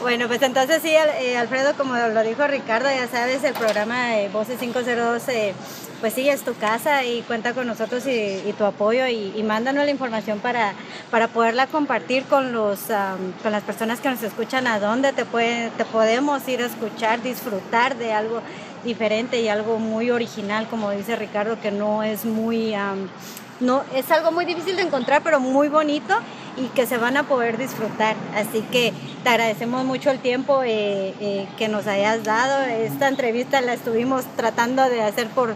[0.02, 4.30] Bueno, pues entonces sí, eh, Alfredo, como lo dijo Ricardo, ya sabes, el programa eh,
[4.34, 5.54] Voces 502, eh,
[6.00, 9.86] pues sí, es tu casa y cuenta con nosotros y, y tu apoyo y, mándanos
[9.86, 10.74] la información para,
[11.12, 12.80] para poderla compartir con, los,
[13.44, 17.22] con las personas que nos escuchan, a dónde te, puede, te podemos ir a escuchar,
[17.22, 18.42] disfrutar de algo
[18.84, 22.74] diferente y algo muy original, como dice Ricardo, que no es muy...
[22.74, 23.08] am,
[23.60, 26.16] no, es algo muy difícil de encontrar, pero muy bonito
[26.60, 28.16] y que se van a poder disfrutar.
[28.36, 32.64] Así que te agradecemos mucho el tiempo eh, eh, que nos hayas dado.
[32.66, 35.56] Esta entrevista la estuvimos tratando de hacer por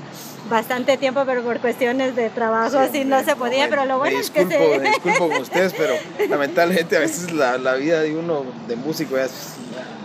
[0.50, 3.70] bastante tiempo, pero por cuestiones de trabajo así no se podía.
[3.70, 4.80] Pero lo bueno me es que disculpo, se...
[4.80, 5.94] me disculpo con ustedes, pero
[6.30, 9.32] lamentablemente a veces la, la vida de uno de músico es,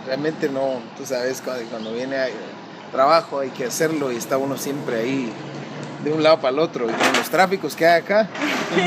[0.05, 2.27] realmente no, tú sabes, cuando, cuando viene a-
[2.91, 5.31] trabajo hay que hacerlo y está uno siempre ahí
[6.03, 6.85] de un lado para el otro.
[6.85, 8.27] Y con los tráficos que hay acá,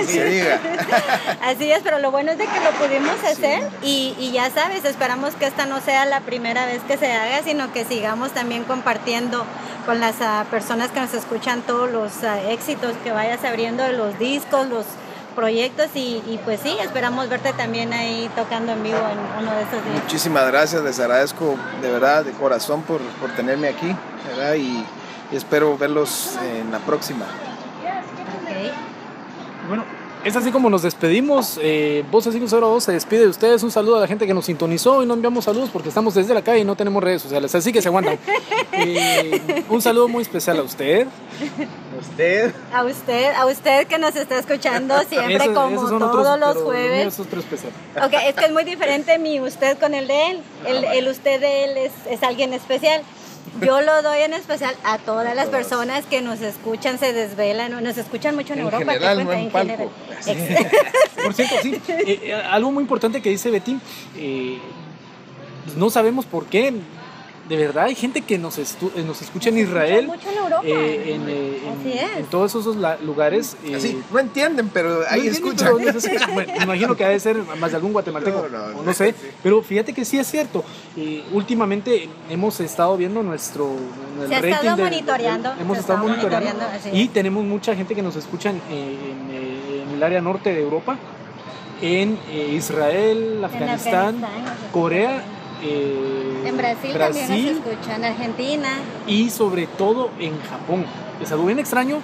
[0.07, 0.59] se diga.
[1.43, 4.85] Así es, pero lo bueno es de que lo pudimos hacer y, y ya sabes,
[4.85, 8.65] esperamos que esta no sea la primera vez que se haga, sino que sigamos también
[8.65, 9.45] compartiendo
[9.87, 13.93] con las ah, personas que nos escuchan todos los ah, éxitos que vayas abriendo de
[13.93, 14.87] los discos, los
[15.35, 19.63] proyectos y, y pues sí, esperamos verte también ahí tocando en vivo en uno de
[19.63, 20.03] estos días.
[20.03, 23.97] Muchísimas gracias, les agradezco de verdad, de corazón por, por tenerme aquí,
[24.29, 24.55] ¿verdad?
[24.55, 24.85] Y,
[25.33, 27.25] y espero verlos en la próxima.
[27.25, 29.69] Ok.
[29.69, 29.85] Bueno,
[30.25, 31.59] es así como nos despedimos.
[31.63, 33.63] Eh, Voz 502 se despide de ustedes.
[33.63, 36.35] Un saludo a la gente que nos sintonizó y no enviamos saludos porque estamos desde
[36.35, 38.19] la calle y no tenemos redes sociales, así que se aguantan.
[38.75, 41.07] Eh, un saludo muy especial a usted.
[42.01, 42.55] Usted.
[42.73, 46.57] A usted, a usted que nos está escuchando siempre Esos- como esos todos otros, los
[46.65, 47.07] jueves.
[47.09, 47.71] Es otro especial.
[48.03, 50.41] Ok, es que es muy diferente mi usted con el de él.
[50.67, 53.03] El, el usted de él es, es alguien especial.
[53.61, 57.99] Yo lo doy en especial a todas las personas que nos escuchan, se desvelan, nos
[57.99, 58.93] escuchan mucho en, En Europa.
[58.93, 59.91] general, no en en palco.
[60.25, 60.71] general.
[61.23, 63.79] Por cierto, sí, eh, eh, algo muy importante que dice Betty,
[64.17, 64.59] eh,
[65.77, 66.73] no sabemos por qué.
[67.53, 70.63] De verdad, hay gente que nos, estu- eh, nos escucha en Israel, Mucho en Europa.
[70.65, 71.59] eh, en, eh,
[72.21, 73.59] en- todos esos lugares.
[73.67, 75.69] eh, Así, no entienden, pero ahí no escuchan.
[75.77, 76.33] pero escuchan.
[76.33, 78.95] Bueno, imagino que ha de ser más de algún guatemalteco, No, no, o no no,
[78.95, 79.29] sé, sí.
[79.43, 80.65] pero fíjate que sí es cierto.
[80.97, 83.71] Eh, últimamente hemos estado viendo nuestro
[84.23, 88.01] el Se ha rating estado monitoreando, hemos estado estado monitoreando, y tenemos mucha gente que
[88.01, 90.97] nos escucha en, en, en el área norte de Europa,
[91.83, 95.23] en eh, Israel, Afganistán, Afganistán, Corea.
[95.63, 98.69] Eh, En Brasil, Brasil también nos escuchan, Argentina.
[99.07, 100.85] y sobre todo en Japón.
[101.21, 102.01] Es algo bien extraño.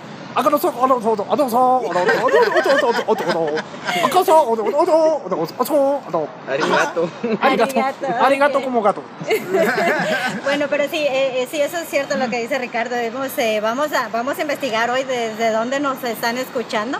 [6.46, 7.08] Arigato.
[7.40, 8.06] Arigato.
[8.20, 9.02] Arigato como gato.
[10.44, 12.94] Bueno, pero sí, eh, eh, sí, eso es cierto lo que dice Ricardo.
[12.94, 16.98] Hemos, eh, vamos, a, vamos a investigar hoy desde dónde nos están escuchando.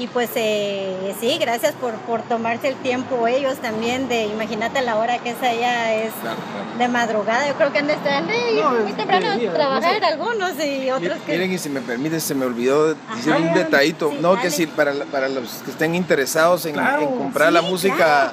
[0.00, 4.96] Y pues eh, sí, gracias por, por tomarse el tiempo ellos también de, imagínate la
[4.96, 6.78] hora que es allá, es Claro, claro.
[6.78, 7.46] de madrugada.
[7.48, 10.04] Yo creo que han de estar No, muy es temprano a trabajar no sé.
[10.06, 11.32] algunos y otros que...
[11.32, 13.42] Miren, y si me permite, se me olvidó decir Ajá.
[13.42, 14.08] un detallito.
[14.10, 14.40] Sí, no, dale.
[14.42, 17.60] que si para, la- para los que estén interesados en, Claro, en comprar sí, la
[17.62, 18.32] música, claro.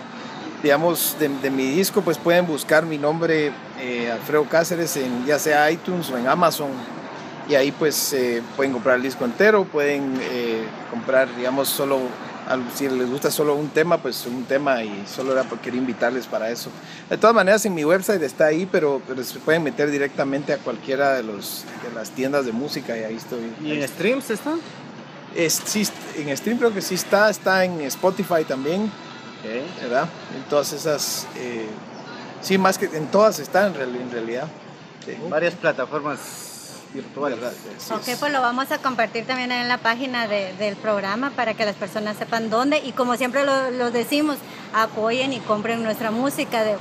[0.63, 5.37] digamos, de, de mi disco, pues pueden buscar mi nombre, eh, Alfredo Cáceres, en ya
[5.37, 6.69] sea iTunes o en Amazon.
[7.49, 11.99] Y ahí pues eh, pueden comprar el disco entero, pueden eh, comprar, digamos, solo,
[12.75, 16.25] si les gusta solo un tema, pues un tema y solo era porque quería invitarles
[16.27, 16.69] para eso.
[17.09, 20.57] De todas maneras, en mi website está ahí, pero, pero se pueden meter directamente a
[20.57, 23.39] cualquiera de, los, de las tiendas de música y ahí estoy.
[23.63, 24.55] ¿Y en streams está?
[25.33, 25.87] Es, sí,
[26.17, 28.91] en stream creo que sí está, está en Spotify también,
[29.81, 30.09] ¿verdad?
[30.35, 31.65] En todas esas, eh,
[32.41, 34.47] sí, más que en todas están en, real- en realidad.
[35.05, 35.13] Sí.
[35.29, 36.19] Varias plataformas
[36.93, 37.39] virtuales.
[37.39, 37.53] ¿Verdad?
[37.77, 41.31] Sí, Ok, es- pues lo vamos a compartir también en la página de- del programa
[41.31, 44.37] para que las personas sepan dónde y como siempre lo, lo decimos,
[44.73, 46.63] apoyen y compren nuestra música.
[46.63, 46.75] De,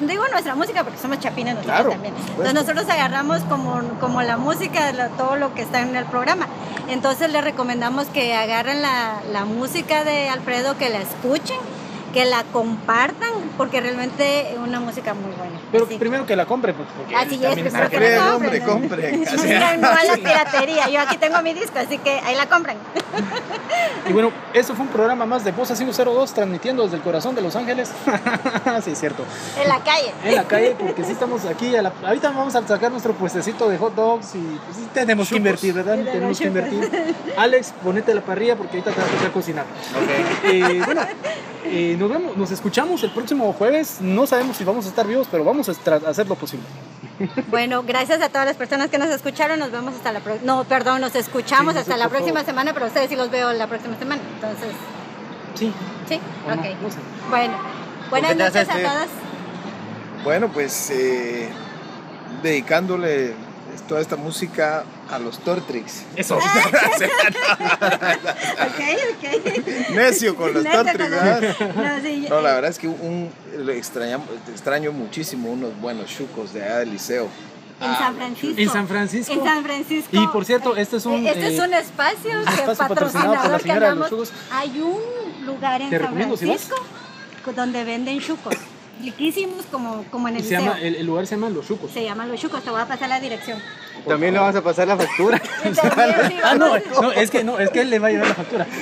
[0.00, 2.14] digo nuestra música porque somos chapines nosotros Claro, también.
[2.28, 6.46] Entonces nosotros agarramos como, como la música, lo- todo lo que está en el programa.
[6.88, 11.58] Entonces les recomendamos que agarren la, la música de Alfredo, que la escuchen,
[12.12, 15.58] que la compartan, porque realmente es una música muy buena.
[15.70, 19.22] Pero Así- primero que la compre, pues, porque Así es, primero que la hombre, compren.
[19.28, 20.88] Así- Oigan, no a la piratería.
[20.88, 22.76] Yo aquí tengo mi disco, así que ahí la compran.
[24.08, 27.40] Y bueno, eso fue un programa más de Voz 502 transmitiendo desde el corazón de
[27.40, 27.88] Los Ángeles.
[28.84, 29.24] sí, es cierto.
[29.62, 30.12] En la calle.
[30.24, 31.74] En la calle, porque sí estamos aquí.
[31.76, 35.28] a la- ahorita vamos a sacar nuestro puestecito de hot dogs y pues, sí tenemos
[35.28, 35.98] que invertir, ¿verdad?
[36.04, 37.14] Tenemos que invertir.
[37.36, 39.64] Alex, ponete la parrilla porque ahorita te va a cocinar.
[40.44, 41.02] Eh, bueno,
[41.64, 43.98] eh, nos vemos, nos escuchamos el próximo jueves.
[44.00, 45.72] No sabemos si vamos a estar vivos, pero vamos a
[46.08, 46.66] hacer lo posible.
[47.48, 49.58] Bueno, gracias a todas las personas que nos escucharon.
[49.60, 50.44] Nos vemos hasta la próxima.
[50.52, 52.46] No, perdón, nos escuchamos Sí, hasta la próxima favor.
[52.46, 54.20] semana, pero ustedes sí los veo la próxima semana.
[54.34, 54.70] Entonces,
[55.54, 55.72] Sí,
[56.08, 56.18] sí,
[56.48, 56.60] no, ok.
[56.82, 56.96] no sé.
[57.30, 57.54] Bueno,
[58.10, 58.82] buenas noches a eh?
[58.82, 59.08] todas.
[60.24, 61.48] Bueno, pues eh,
[62.42, 63.34] dedicándole
[63.88, 66.04] toda esta música a los Tortrix.
[66.16, 66.38] Eso.
[68.62, 68.80] Ok,
[69.12, 69.90] ok.
[69.90, 71.42] Necio con los Tortrix, ¿verdad?
[71.58, 76.10] No, sí, No, la eh, verdad es que un, le extrañamos- extraño muchísimo unos buenos
[76.10, 77.28] chucos de allá del liceo.
[77.80, 78.60] En San Francisco.
[78.60, 79.32] En San Francisco.
[79.32, 80.08] En San Francisco.
[80.12, 83.36] Y por cierto, este es un, Este es eh, un espacio, que espacio patrocinado por
[83.36, 84.10] la patrocinador que de los andamos.
[84.10, 84.32] chucos.
[84.52, 86.46] Hay un lugar en San si.
[86.46, 86.76] Francisco
[87.56, 88.54] donde venden chucos.
[89.02, 90.60] Riquísimos como, como en el Se liceo.
[90.64, 91.90] llama, el, el lugar se llama Los Chucos.
[91.90, 93.58] Se llaman los chucos, te voy a pasar la dirección.
[94.06, 95.40] También le vamos a pasar la factura.
[95.62, 95.80] Sí,
[96.44, 98.66] Ah, no, es que no, es que él le va a llevar la factura.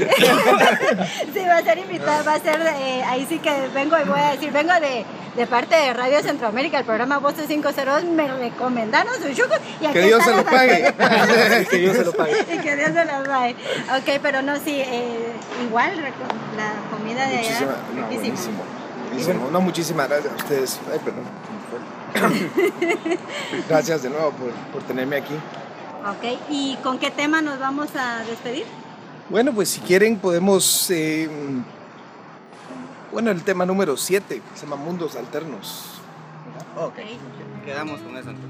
[1.32, 4.18] Sí, va a ser invitada, va a ser, eh, ahí sí que vengo y voy
[4.20, 5.04] a decir, vengo de,
[5.36, 9.94] de parte de Radio Centroamérica, el programa Voces 502, me recomendaron sus chucos y aquí
[9.94, 10.94] Que Dios se la lo pague.
[11.70, 12.36] que Dios se lo pague.
[12.54, 13.56] y que Dios se los pague.
[13.98, 15.32] Ok, pero no, sí, eh,
[15.66, 17.76] igual la comida de allá,
[18.10, 18.79] Muchísima, no.
[19.24, 19.50] Buenísimo.
[19.50, 20.80] No, muchísimas gracias a ustedes.
[20.92, 21.24] Ay, perdón.
[23.68, 25.34] gracias de nuevo por, por tenerme aquí.
[25.34, 28.64] Ok, ¿y con qué tema nos vamos a despedir?
[29.28, 30.90] Bueno, pues si quieren podemos...
[30.90, 31.28] eh,
[33.12, 36.00] bueno, el tema número 7, se llama Mundos Alternos.
[36.76, 36.98] Ok,
[37.64, 38.49] quedamos con eso entonces.